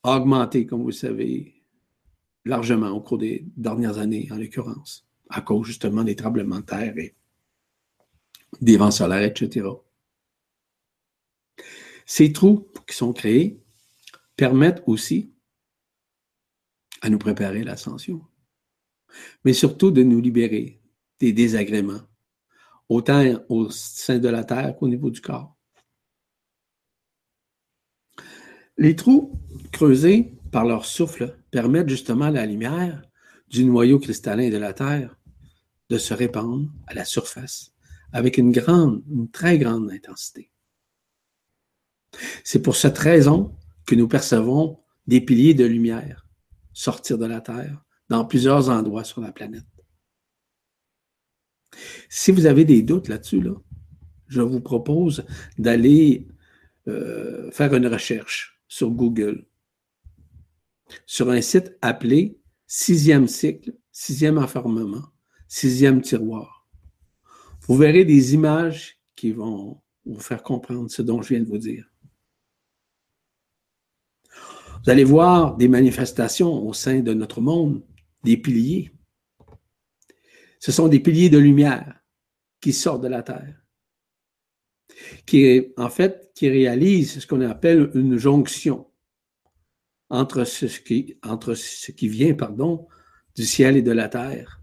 [0.02, 1.62] a augmenté, comme vous le savez,
[2.44, 6.96] largement au cours des dernières années, en l'occurrence, à cause justement des tremblements de terre
[6.98, 7.14] et
[8.60, 9.66] des vents solaires, etc.
[12.06, 13.62] Ces trous qui sont créés
[14.36, 15.32] permettent aussi
[17.00, 18.22] à nous préparer l'ascension,
[19.44, 20.80] mais surtout de nous libérer
[21.20, 22.02] des désagréments,
[22.88, 25.56] autant au sein de la Terre qu'au niveau du corps.
[28.76, 29.38] Les trous
[29.72, 33.02] creusés par leur souffle permettent justement à la lumière
[33.48, 35.16] du noyau cristallin de la Terre
[35.90, 37.73] de se répandre à la surface
[38.14, 40.50] avec une grande, une très grande intensité.
[42.44, 43.54] C'est pour cette raison
[43.86, 46.26] que nous percevons des piliers de lumière
[46.72, 49.64] sortir de la Terre dans plusieurs endroits sur la planète.
[52.08, 53.54] Si vous avez des doutes là-dessus, là,
[54.28, 55.24] je vous propose
[55.58, 56.28] d'aller
[56.88, 59.44] euh, faire une recherche sur Google,
[61.04, 65.04] sur un site appelé Sixième cycle, sixième enfermement,
[65.46, 66.53] sixième tiroir.
[67.66, 71.58] Vous verrez des images qui vont vous faire comprendre ce dont je viens de vous
[71.58, 71.90] dire.
[74.84, 77.82] Vous allez voir des manifestations au sein de notre monde,
[78.22, 78.92] des piliers.
[80.60, 82.00] Ce sont des piliers de lumière
[82.60, 83.64] qui sortent de la Terre
[85.26, 88.86] qui en fait, qui réalise ce qu'on appelle une jonction
[90.10, 92.86] entre ce qui, entre ce qui vient, pardon,
[93.34, 94.60] du ciel et de la terre,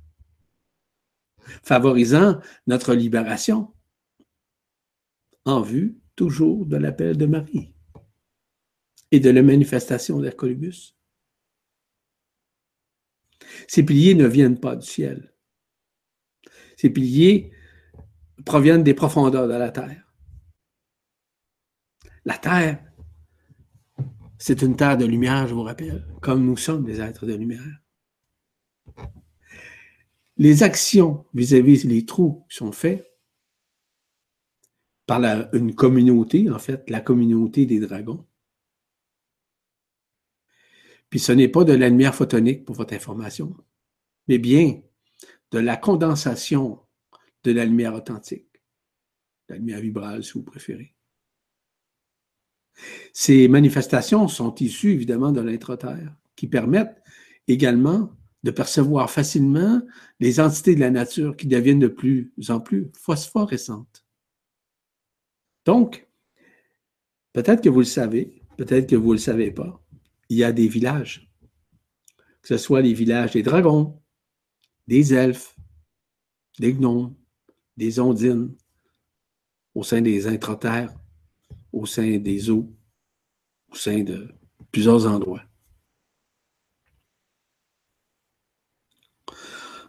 [1.63, 3.73] favorisant notre libération
[5.45, 7.73] en vue toujours de l'appel de Marie
[9.11, 10.95] et de la manifestation d'Hercolubus.
[13.67, 15.33] Ces piliers ne viennent pas du ciel.
[16.77, 17.51] Ces piliers
[18.45, 20.11] proviennent des profondeurs de la terre.
[22.23, 22.83] La Terre,
[24.37, 27.80] c'est une terre de lumière, je vous rappelle, comme nous sommes des êtres de lumière.
[30.41, 33.07] Les actions vis-à-vis des trous sont faites
[35.05, 35.21] par
[35.53, 38.25] une communauté, en fait, la communauté des dragons,
[41.11, 43.55] Puis ce n'est pas de la lumière photonique pour votre information,
[44.27, 44.81] mais bien
[45.51, 46.79] de la condensation
[47.43, 48.63] de la lumière authentique,
[49.47, 50.95] la lumière vibrale si vous préférez.
[53.13, 56.99] Ces manifestations sont issues évidemment de l'intra-terre, qui permettent
[57.47, 59.81] également de percevoir facilement
[60.19, 64.05] les entités de la nature qui deviennent de plus en plus phosphorescentes.
[65.65, 66.07] Donc,
[67.33, 69.81] peut-être que vous le savez, peut-être que vous ne le savez pas,
[70.29, 71.29] il y a des villages,
[72.41, 74.01] que ce soit les villages des dragons,
[74.87, 75.55] des elfes,
[76.57, 77.15] des gnomes,
[77.77, 78.55] des ondines,
[79.75, 80.93] au sein des intraterres,
[81.71, 82.73] au sein des eaux,
[83.71, 84.33] au sein de
[84.71, 85.43] plusieurs endroits.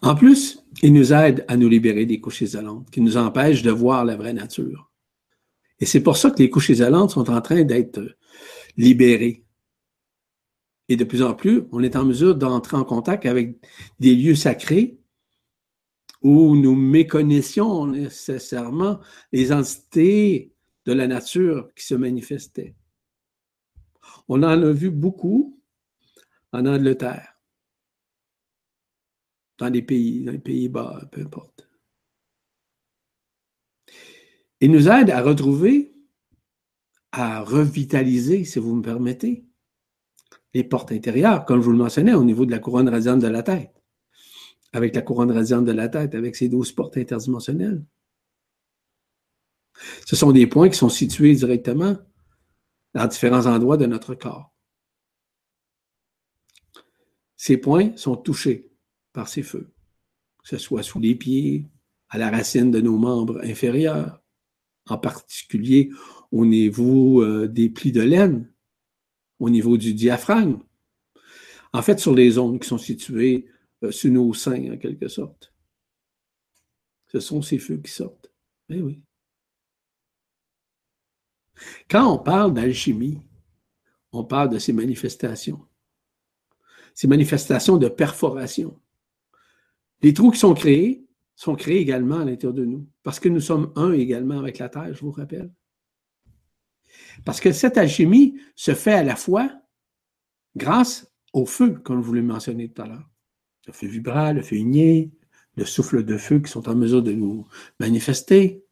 [0.02, 3.70] En plus, il nous aide à nous libérer des couches isolantes qui nous empêchent de
[3.70, 4.90] voir la vraie nature.
[5.78, 8.00] Et c'est pour ça que les couches isolantes sont en train d'être
[8.76, 9.44] libérées.
[10.88, 13.56] Et de plus en plus, on est en mesure d'entrer en contact avec
[14.00, 14.98] des lieux sacrés
[16.20, 19.00] où nous méconnaissions nécessairement
[19.32, 20.52] les entités
[20.84, 22.74] de la nature qui se manifestaient.
[24.28, 25.60] On en a vu beaucoup
[26.52, 27.31] en Angleterre
[29.62, 31.68] dans les pays, dans les Pays-Bas, peu importe.
[34.60, 35.94] Il nous aide à retrouver,
[37.12, 39.46] à revitaliser, si vous me permettez,
[40.52, 43.28] les portes intérieures, comme je vous le mentionnais, au niveau de la couronne radiante de
[43.28, 43.72] la tête.
[44.72, 47.84] Avec la couronne radiante de la tête, avec ces douze portes interdimensionnelles.
[50.06, 51.96] Ce sont des points qui sont situés directement
[52.94, 54.52] dans différents endroits de notre corps.
[57.36, 58.71] Ces points sont touchés
[59.12, 59.72] par ces feux,
[60.42, 61.66] que ce soit sous les pieds,
[62.08, 64.22] à la racine de nos membres inférieurs,
[64.86, 65.90] en particulier
[66.30, 68.52] au niveau euh, des plis de laine,
[69.38, 70.58] au niveau du diaphragme,
[71.72, 73.46] en fait sur les zones qui sont situées
[73.82, 75.52] euh, sous nos seins en quelque sorte.
[77.06, 78.32] Ce sont ces feux qui sortent.
[78.68, 79.02] Eh oui.
[81.88, 83.20] Quand on parle d'alchimie,
[84.12, 85.66] on parle de ces manifestations,
[86.94, 88.78] ces manifestations de perforation.
[90.02, 93.40] Les trous qui sont créés sont créés également à l'intérieur de nous, parce que nous
[93.40, 95.52] sommes un également avec la Terre, je vous rappelle.
[97.24, 99.50] Parce que cette alchimie se fait à la fois
[100.56, 103.10] grâce au feu, comme je vous l'ai mentionné tout à l'heure.
[103.66, 105.12] Le feu vibral, le feu igné,
[105.56, 107.46] le souffle de feu qui sont en mesure de nous
[107.78, 108.64] manifester.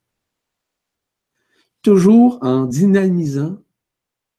[1.82, 3.62] Toujours en dynamisant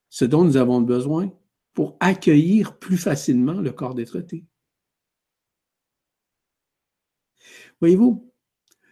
[0.10, 1.32] ce dont nous avons besoin
[1.74, 4.46] pour accueillir plus facilement le corps d'être-té.
[7.82, 8.32] Voyez-vous,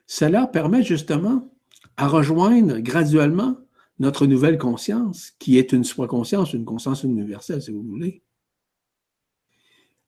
[0.08, 1.54] cela permet justement
[1.96, 3.58] à rejoindre graduellement
[4.00, 8.24] notre nouvelle conscience, qui est une soi-conscience, une conscience universelle, si vous voulez,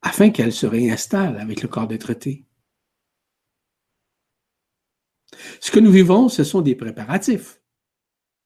[0.02, 2.14] afin qu'elle se réinstalle avec le corps d'être
[5.60, 7.62] Ce que nous vivons, ce sont des préparatifs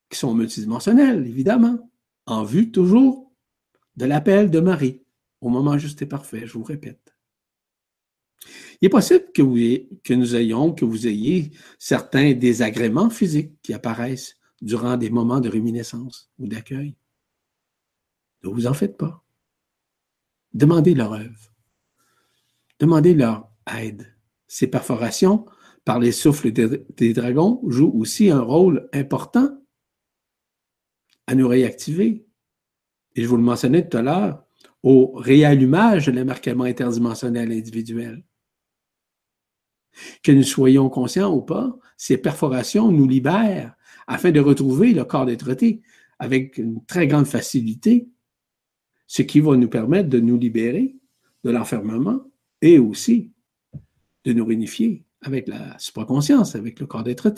[0.10, 1.90] qui sont multidimensionnels, évidemment,
[2.26, 3.32] en vue toujours
[3.96, 5.04] de l'appel de Marie,
[5.40, 7.15] au moment juste et parfait, je vous répète.
[8.82, 9.58] Il est possible que, vous,
[10.04, 15.50] que nous ayons, que vous ayez certains désagréments physiques qui apparaissent durant des moments de
[15.50, 16.96] réminiscence ou d'accueil.
[18.44, 19.24] Ne vous en faites pas.
[20.54, 21.54] Demandez leur œuvre.
[22.80, 24.16] Demandez leur aide.
[24.48, 25.46] Ces perforations
[25.84, 29.50] par les souffles des, dragons jouent aussi un rôle important
[31.28, 32.26] à nous réactiver.
[33.16, 34.44] Et je vous le mentionnais tout à l'heure,
[34.84, 38.24] au réallumage de l'embarquement interdimensionnel individuel.
[40.24, 43.76] Que nous soyons conscients ou pas, ces perforations nous libèrent
[44.08, 45.56] afin de retrouver le corps d'être
[46.20, 48.10] avec une très grande facilité,
[49.08, 50.96] ce qui va nous permettre de nous libérer
[51.44, 52.22] de l'enfermement
[52.62, 53.32] et aussi
[54.24, 57.32] de nous réunifier avec la supraconscience, avec le corps d'être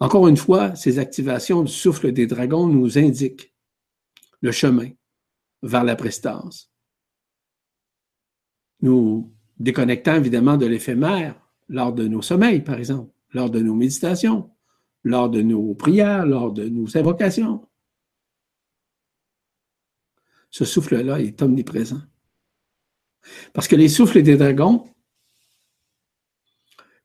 [0.00, 3.54] Encore une fois, ces activations du souffle des dragons nous indiquent
[4.40, 4.90] le chemin
[5.62, 6.72] vers la prestance.
[8.80, 11.34] Nous déconnectant évidemment de l'éphémère
[11.68, 14.50] lors de nos sommeils, par exemple, lors de nos méditations,
[15.04, 17.66] lors de nos prières, lors de nos invocations.
[20.50, 22.02] Ce souffle-là est omniprésent.
[23.52, 24.86] Parce que les souffles des dragons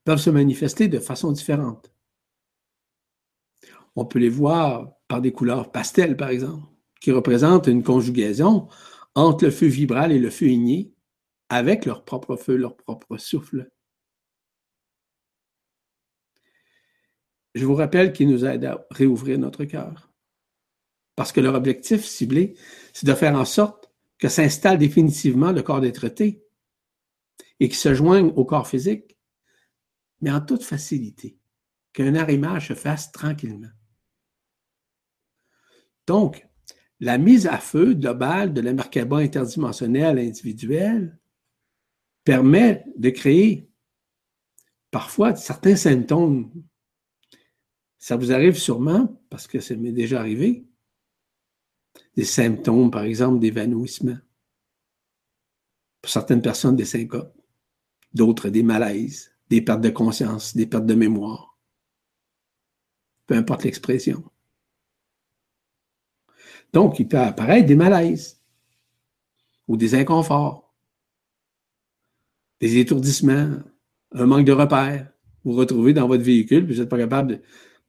[0.03, 1.91] peuvent se manifester de façon différente.
[3.95, 6.67] On peut les voir par des couleurs pastel, par exemple,
[6.99, 8.67] qui représentent une conjugaison
[9.15, 10.93] entre le feu vibral et le feu igné,
[11.49, 13.69] avec leur propre feu, leur propre souffle.
[17.55, 20.11] Je vous rappelle qu'il nous aide à réouvrir notre cœur.
[21.15, 22.55] Parce que leur objectif ciblé,
[22.93, 26.43] c'est de faire en sorte que s'installe définitivement le corps des traités
[27.59, 29.17] et qu'il se joigne au corps physique,
[30.21, 31.37] mais en toute facilité,
[31.93, 33.69] qu'un arrimage se fasse tranquillement.
[36.05, 36.47] Donc,
[36.99, 41.19] la mise à feu globale de la Merkaba interdimensionnelle individuelle
[42.27, 43.71] permet de créer
[44.91, 46.51] parfois certains symptômes.
[47.97, 50.67] Ça vous arrive sûrement, parce que ça m'est déjà arrivé,
[52.17, 54.17] des symptômes, par exemple, d'évanouissement.
[56.01, 57.33] Pour certaines personnes, des syncopes.
[58.13, 61.57] D'autres, des malaises, des pertes de conscience, des pertes de mémoire.
[63.25, 64.21] Peu importe l'expression.
[66.73, 68.43] Donc, il peut apparaître des malaises
[69.69, 70.66] ou des inconforts,
[72.59, 73.59] des étourdissements,
[74.11, 75.11] un manque de repères.
[75.43, 77.35] Vous vous retrouvez dans votre véhicule, vous n'êtes pas capable de.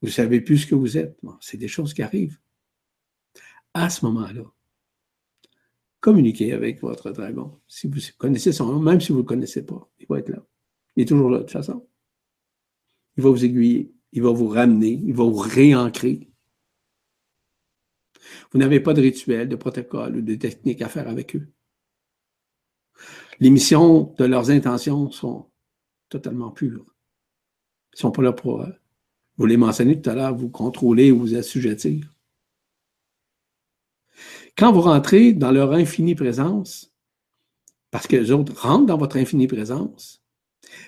[0.00, 1.18] Vous ne savez plus ce que vous êtes.
[1.40, 2.38] c'est des choses qui arrivent.
[3.74, 4.44] À ce moment-là,
[6.00, 7.58] communiquez avec votre dragon.
[7.66, 10.28] Si vous connaissez son nom, même si vous ne le connaissez pas, il va être
[10.28, 10.44] là.
[10.94, 11.86] Il est toujours là, de toute façon.
[13.16, 16.30] Il va vous aiguiller, il va vous ramener, il va vous réancrer.
[18.52, 21.48] Vous n'avez pas de rituel, de protocole ou de technique à faire avec eux.
[23.40, 25.46] Les missions de leurs intentions sont
[26.08, 26.86] totalement pures.
[27.92, 28.70] Ils ne sont pas là pour, euh,
[29.36, 32.12] vous les mentionnez tout à l'heure, vous contrôler ou vous assujettir.
[34.56, 36.92] Quand vous rentrez dans leur infinie présence,
[37.90, 40.22] parce que les autres rentrent dans votre infinie présence,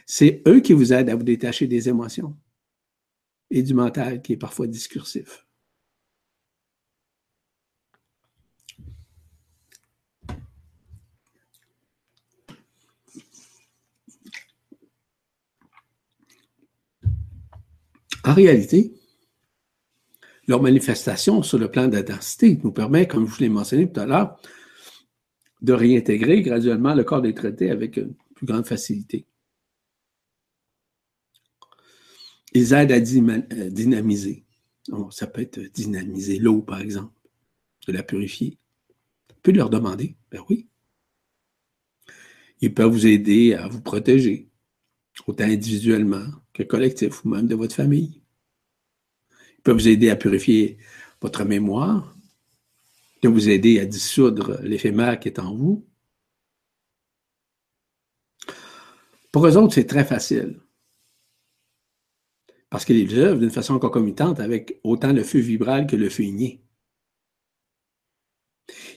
[0.06, 2.36] c'est eux qui vous aident à vous détacher des émotions
[3.50, 5.46] et du mental qui est parfois discursif.
[18.24, 18.92] En réalité,
[20.46, 23.90] leur manifestation sur le plan de la densité nous permet, comme je vous l'ai mentionné
[23.90, 24.40] tout à l'heure,
[25.62, 29.26] de réintégrer graduellement le corps des traités avec une plus grande facilité.
[32.52, 34.44] Ils aident à euh, dynamiser.
[35.10, 37.12] ça peut être dynamiser l'eau, par exemple,
[37.86, 38.58] de la purifier.
[39.30, 40.66] On peut leur demander, ben oui.
[42.60, 44.49] Ils peuvent vous aider à vous protéger,
[45.26, 48.22] autant individuellement que collectif ou même de votre famille.
[49.58, 50.78] Il peut vous aider à purifier
[51.20, 52.16] votre mémoire,
[53.20, 55.86] peut vous aider à dissoudre l'éphémère qui est en vous.
[59.32, 60.58] Pour eux autres, c'est très facile.
[62.68, 66.62] Parce qu'ils œuvrent d'une façon concomitante avec autant le feu vibral que le feu igné.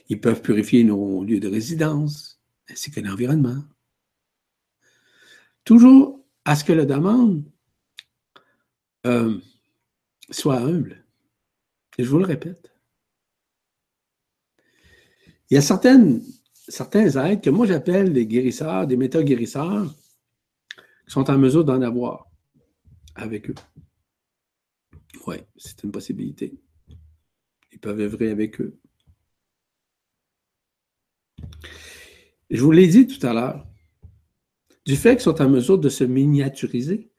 [0.08, 3.62] Ils peuvent purifier nos lieux de résidence, ainsi que l'environnement.
[5.64, 7.44] Toujours à ce que la demande
[9.06, 9.40] euh,
[10.30, 11.04] soit humble.
[11.98, 12.70] Et je vous le répète.
[15.50, 16.22] Il y a certaines,
[16.68, 19.94] certains êtres que moi j'appelle des guérisseurs, des méta-guérisseurs,
[21.06, 22.26] qui sont en mesure d'en avoir
[23.14, 23.54] avec eux.
[25.26, 26.58] Oui, c'est une possibilité.
[27.72, 28.78] Ils peuvent œuvrer avec eux.
[32.50, 33.66] Je vous l'ai dit tout à l'heure,
[34.86, 37.10] du fait qu'ils sont en mesure de se miniaturiser,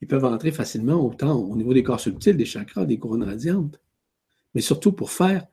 [0.00, 3.80] ils peuvent entrer facilement autant au niveau des corps subtils, des chakras, des couronnes radiantes,
[4.54, 5.46] mais surtout pour faire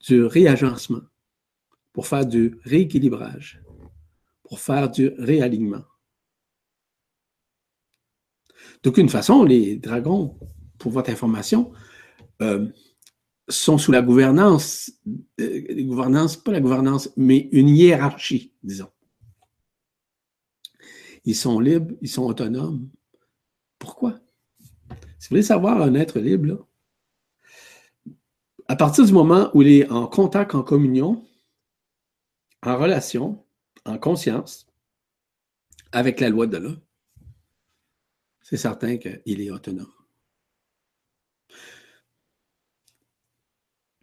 [0.00, 1.02] du réagencement,
[1.92, 3.62] pour faire du rééquilibrage,
[4.44, 5.84] pour faire du réalignement.
[8.82, 10.38] D'aucune façon, les dragons,
[10.78, 11.72] pour votre information,
[12.42, 12.68] euh,
[13.48, 14.92] sont sous la gouvernance,
[15.40, 18.90] euh, gouvernance, pas la gouvernance, mais une hiérarchie, disons.
[21.26, 22.88] Ils sont libres, ils sont autonomes.
[23.78, 24.18] Pourquoi?
[25.18, 26.66] Si vous voulez savoir un être libre,
[28.68, 31.26] à partir du moment où il est en contact, en communion,
[32.62, 33.44] en relation,
[33.84, 34.68] en conscience
[35.92, 36.70] avec la loi de là,
[38.40, 39.92] c'est certain qu'il est autonome.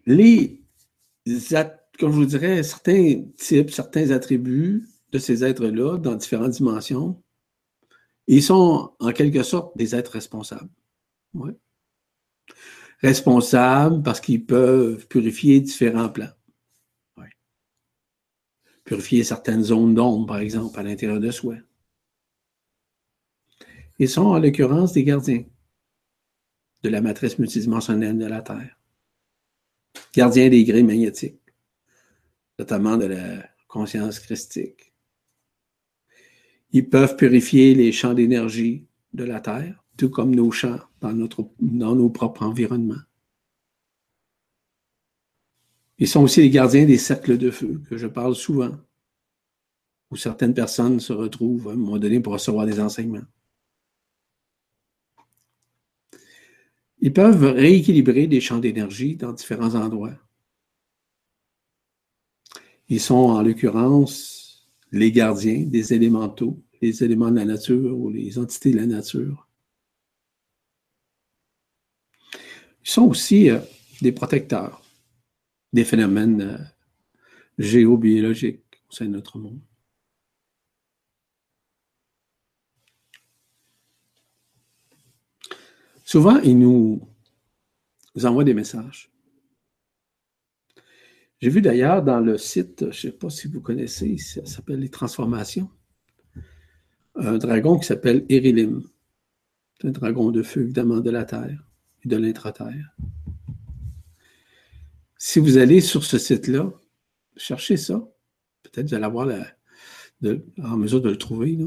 [0.06, 0.62] Les,
[1.98, 7.24] comme je vous dirais, certains types, certains attributs de ces êtres-là dans différentes dimensions,
[8.28, 10.70] ils sont en quelque sorte des êtres responsables.
[11.34, 11.56] Ouais.
[13.00, 16.32] Responsables parce qu'ils peuvent purifier différents plans.
[18.86, 21.56] Purifier certaines zones d'ombre, par exemple, à l'intérieur de soi.
[23.98, 25.46] Ils sont en l'occurrence des gardiens
[26.82, 28.78] de la matrice multidimensionnelle de la Terre.
[30.14, 31.40] Gardiens des grilles magnétiques,
[32.60, 34.93] notamment de la conscience christique.
[36.74, 41.48] Ils peuvent purifier les champs d'énergie de la Terre, tout comme nos champs dans, notre,
[41.60, 43.02] dans nos propres environnements.
[46.00, 48.76] Ils sont aussi les gardiens des cercles de feu, que je parle souvent,
[50.10, 53.26] où certaines personnes se retrouvent à un moment donné pour recevoir des enseignements.
[57.00, 60.18] Ils peuvent rééquilibrer des champs d'énergie dans différents endroits.
[62.90, 64.43] Ils sont en l'occurrence
[64.94, 69.48] les gardiens des élémentaux, les éléments de la nature ou les entités de la nature.
[72.86, 73.60] Ils sont aussi euh,
[74.02, 74.82] des protecteurs
[75.74, 76.58] des phénomènes euh,
[77.58, 79.60] géobiologiques au sein de notre monde.
[86.04, 87.02] Souvent, ils nous,
[88.24, 89.13] envoient des messages.
[91.44, 94.80] J'ai vu d'ailleurs dans le site, je ne sais pas si vous connaissez, ça s'appelle
[94.80, 95.70] Les Transformations,
[97.16, 98.82] un dragon qui s'appelle Erilim.
[99.82, 101.68] C'est un dragon de feu, évidemment, de la Terre
[102.06, 102.96] et de l'intra-terre.
[105.18, 106.72] Si vous allez sur ce site-là,
[107.36, 108.02] cherchez ça.
[108.64, 109.28] Peut-être vous allez avoir
[110.64, 111.58] en mesure de le trouver.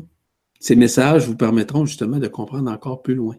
[0.59, 3.37] Ces messages vous permettront justement de comprendre encore plus loin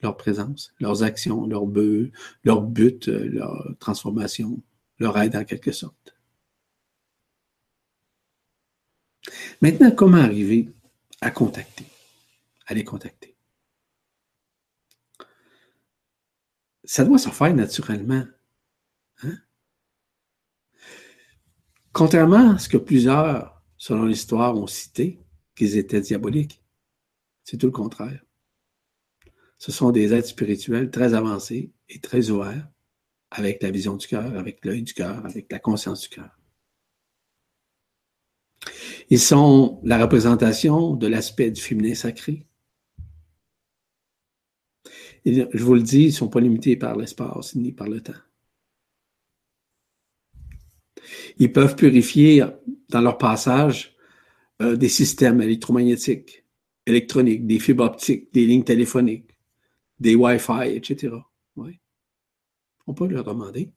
[0.00, 4.62] leur présence, leurs actions, leur but, leur but, euh, leur transformation,
[4.98, 6.16] leur aide en quelque sorte.
[9.60, 10.72] Maintenant, comment arriver
[11.20, 11.86] à contacter,
[12.66, 13.36] à les contacter?
[16.84, 18.24] Ça doit se faire naturellement.
[19.22, 19.38] Hein?
[21.92, 25.20] Contrairement à ce que plusieurs, selon l'histoire, ont cité,
[25.54, 26.62] qu'ils étaient diaboliques,
[27.42, 28.22] c'est tout le contraire.
[29.58, 32.68] Ce sont des êtres spirituels très avancés et très ouverts,
[33.30, 36.30] avec la vision du cœur, avec l'œil du cœur, avec la conscience du cœur.
[39.10, 42.44] Ils sont la représentation de l'aspect du féminin sacré.
[45.24, 48.12] Je vous le dis, ils ne sont pas limités par l'espace ni par le temps.
[51.38, 52.44] Ils peuvent purifier
[52.88, 53.96] dans leur passage
[54.62, 56.44] euh, des systèmes électromagnétiques,
[56.86, 59.36] électroniques, des fibres optiques, des lignes téléphoniques,
[60.00, 61.14] des Wi-Fi, etc.
[62.86, 63.72] On peut leur demander.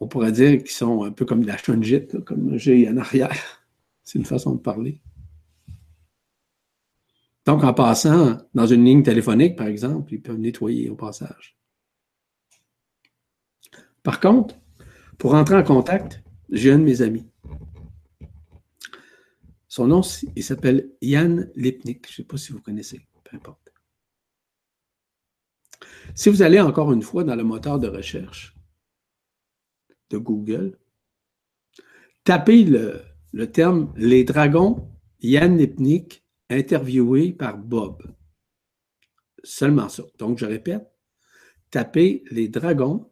[0.00, 3.64] On pourrait dire qu'ils sont un peu comme la chungite, comme j'ai en arrière.
[4.02, 5.00] C'est une façon de parler.
[7.44, 11.56] Donc, en passant dans une ligne téléphonique, par exemple, ils peuvent nettoyer au passage.
[14.02, 14.56] Par contre,
[15.18, 17.26] pour entrer en contact, j'ai un de mes amis.
[19.68, 20.02] Son nom,
[20.36, 22.06] il s'appelle Yann Lipnik.
[22.06, 23.61] Je ne sais pas si vous connaissez, peu importe.
[26.14, 28.56] Si vous allez encore une fois dans le moteur de recherche
[30.10, 30.78] de Google,
[32.24, 33.02] tapez le,
[33.50, 38.02] terme Les dragons Yann Lipnik interviewé par Bob.
[39.42, 40.04] Seulement ça.
[40.18, 40.86] Donc, je répète,
[41.70, 43.10] tapez les dragons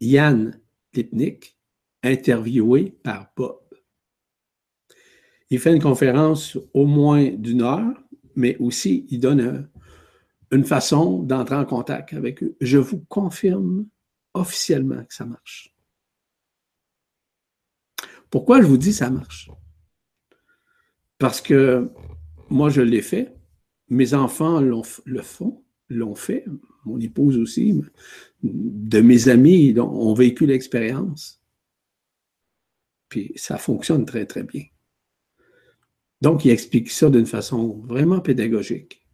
[0.00, 0.60] Yann
[0.94, 1.58] Lipnik,
[2.02, 3.60] interviewé par Bob.
[5.50, 8.02] Il fait une conférence au moins d'une heure,
[8.36, 9.68] mais aussi il donne
[10.50, 12.56] une façon d'entrer en contact avec eux.
[12.60, 13.86] Je vous confirme
[14.34, 15.74] officiellement que ça marche.
[18.30, 19.50] Pourquoi je vous dis ça marche?
[21.18, 21.90] Parce que
[22.50, 23.34] moi, je l'ai fait.
[23.88, 26.44] Mes enfants le font, l'ont fait.
[26.84, 27.82] Mon épouse aussi
[28.42, 31.42] de mes amis ont vécu l'expérience.
[33.08, 34.64] Puis ça fonctionne très, très bien.
[36.20, 39.06] Donc, il explique ça d'une façon vraiment pédagogique.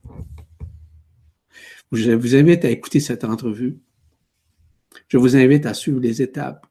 [1.94, 3.78] Je vous invite à écouter cette entrevue.
[5.08, 6.66] Je vous invite à suivre les étapes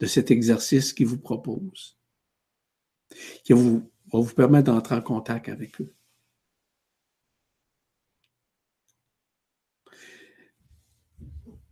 [0.00, 1.98] de cet exercice qu'il vous propose,
[3.44, 3.80] qui va
[4.12, 5.94] vous permettre d'entrer en contact avec eux.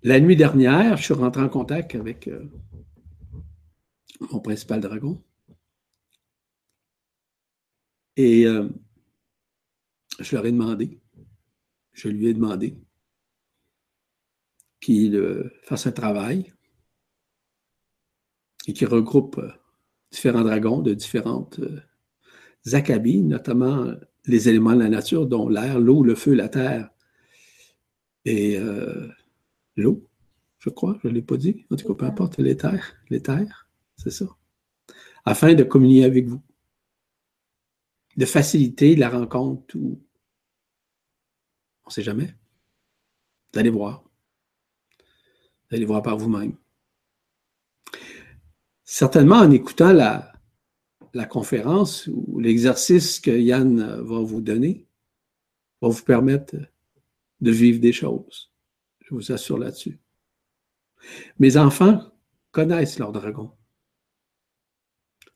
[0.02, 2.48] La nuit dernière, je suis rentré en contact avec euh,
[4.32, 5.22] mon principal dragon.
[8.16, 8.68] Et euh,
[10.20, 11.00] je leur ai demandé,
[11.98, 12.78] je lui ai demandé
[14.80, 16.52] qu'il euh, fasse un travail
[18.66, 19.40] et qu'il regroupe
[20.12, 21.60] différents dragons de différentes
[22.72, 23.92] acabis, notamment
[24.26, 26.90] les éléments de la nature, dont l'air, l'eau, le feu, la terre
[28.24, 28.58] et
[29.76, 30.08] l'eau,
[30.58, 31.64] je crois, je ne l'ai pas dit.
[31.70, 34.26] En tout cas, peu importe, l'éther, l'éther, c'est ça.
[35.24, 36.42] Afin de communier avec vous.
[38.16, 40.00] De faciliter la rencontre ou
[41.88, 42.34] on ne sait jamais.
[43.56, 44.04] Allez voir.
[45.70, 46.54] Allez voir par vous-même.
[48.84, 50.34] Certainement, en écoutant la,
[51.30, 54.86] conférence ou l'exercice que Yann va vous donner,
[55.80, 56.56] va vous permettre
[57.40, 58.52] de vivre des choses.
[59.00, 59.98] Je vous assure là-dessus.
[61.38, 62.02] Mes enfants
[62.50, 63.52] connaissent leurs dragons,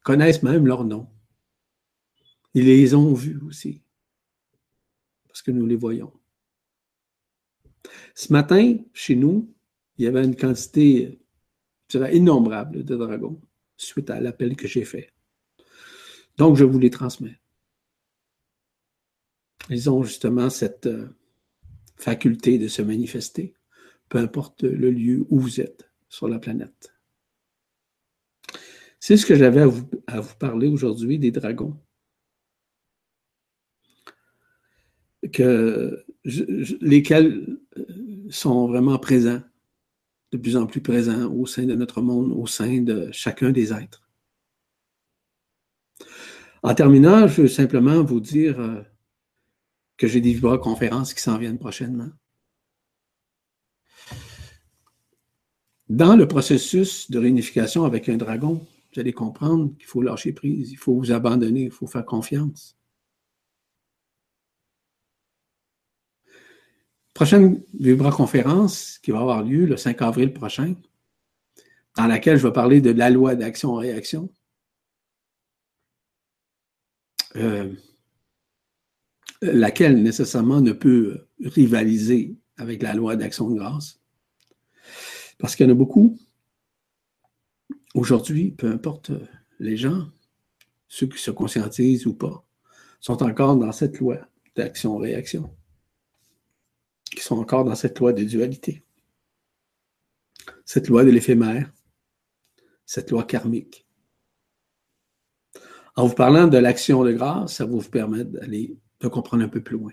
[0.03, 1.09] connaissent même leur nom.
[2.53, 3.81] Ils les ont vus aussi,
[5.29, 6.13] parce que nous les voyons.
[8.15, 9.53] Ce matin, chez nous,
[9.99, 11.19] il y avait une quantité,
[11.95, 13.41] innombrable de dragons
[13.77, 15.13] suite à l'appel que j'ai fait.
[16.39, 17.39] Donc, je vous les transmets.
[19.69, 21.09] Ils ont justement cette euh,
[21.97, 23.55] faculté de se manifester,
[24.09, 26.95] peu importe le lieu où vous êtes sur la planète.
[28.99, 29.63] C'est ce que j'avais
[30.07, 31.77] à vous parler aujourd'hui des dragons.
[35.31, 36.05] Que
[36.81, 37.85] lesquels euh,
[38.31, 39.41] sont vraiment présents,
[40.33, 43.73] de plus en plus présents au sein de notre monde, au sein de chacun des
[43.73, 44.09] êtres.
[46.63, 48.83] En terminant, je veux simplement vous dire euh,
[49.97, 52.11] que j'ai des conférences qui s'en viennent prochainement.
[55.89, 60.71] Dans le processus de réunification avec un dragon, vous allez comprendre qu'il faut lâcher prise,
[60.73, 62.77] il faut vous abandonner, il faut faire confiance.
[67.23, 70.75] Prochaine Vibra-conférence qui va avoir lieu le 5 avril prochain,
[71.97, 74.29] dans laquelle je vais parler de la loi d'action-réaction.
[77.37, 77.73] Euh,
[79.41, 84.01] laquelle nécessairement ne peut rivaliser avec la loi d'action de grâce.
[85.39, 86.19] Parce qu'il y en a beaucoup,
[87.95, 89.13] aujourd'hui, peu importe
[89.61, 90.09] les gens,
[90.89, 92.45] ceux qui se conscientisent ou pas,
[92.99, 94.19] sont encore dans cette loi
[94.57, 95.55] d'action-réaction,
[97.15, 98.83] qui sont encore dans cette loi de dualité,
[100.65, 101.71] cette loi de l'éphémère,
[102.87, 103.87] cette loi karmique.
[105.95, 109.49] En vous parlant de l'action de grâce, ça va vous permettre d'aller de comprendre un
[109.49, 109.93] peu plus loin.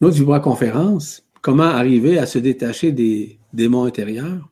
[0.00, 4.50] Notre vibra-conférence, comment arriver à se détacher des démons intérieurs,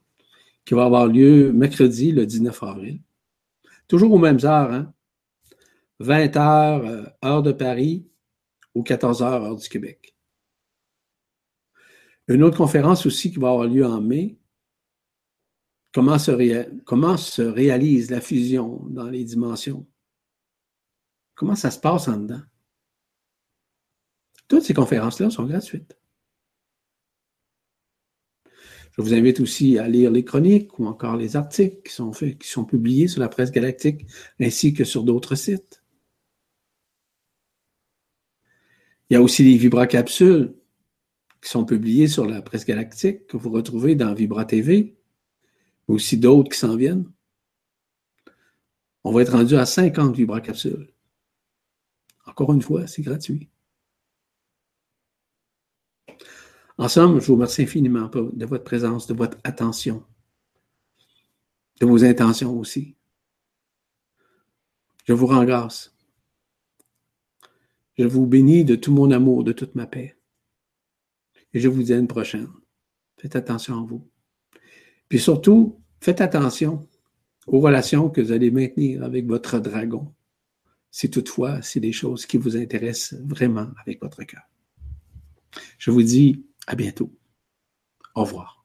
[0.64, 3.00] qui va avoir lieu mercredi, le 19 avril.
[3.88, 4.86] Toujours aux mêmes heures,
[5.98, 6.40] 20 hein?
[6.40, 8.09] heures, euh, heure de Paris,
[8.80, 10.16] ou 14 heures, heure du Québec.
[12.28, 14.38] Une autre conférence aussi qui va avoir lieu en mai,
[15.92, 19.86] comment se, réalise la fusion dans les dimensions?
[21.34, 22.42] Comment ça se passe en dedans?
[24.48, 25.98] Toutes ces conférences-là sont gratuites.
[28.96, 33.08] Je vous invite aussi à lire les chroniques ou encore les articles qui sont publiés
[33.08, 34.06] sur la presse galactique
[34.40, 35.79] ainsi que sur d'autres sites.
[39.10, 40.54] Il y a aussi les vibracapsules
[41.42, 44.96] qui sont publiées sur la presse galactique que vous retrouvez dans Vibra TV
[45.88, 47.10] aussi d'autres qui s'en viennent.
[49.02, 50.92] On va être rendu à 50 vibracapsules.
[52.26, 53.48] Encore une fois, c'est gratuit.
[56.78, 60.04] En somme, je vous remercie infiniment de votre présence, de votre attention,
[61.80, 62.96] de vos intentions aussi.
[65.06, 65.94] Je vous rends grâce.
[67.98, 70.16] Je vous bénis de tout mon amour, de toute ma paix.
[71.52, 72.48] Et je vous dis à une prochaine.
[73.18, 74.08] Faites attention à vous.
[75.08, 76.88] Puis surtout, faites attention
[77.46, 80.14] aux relations que vous allez maintenir avec votre dragon,
[80.90, 84.42] si toutefois c'est des choses qui vous intéressent vraiment avec votre cœur.
[85.78, 87.12] Je vous dis à bientôt.
[88.14, 88.59] Au revoir.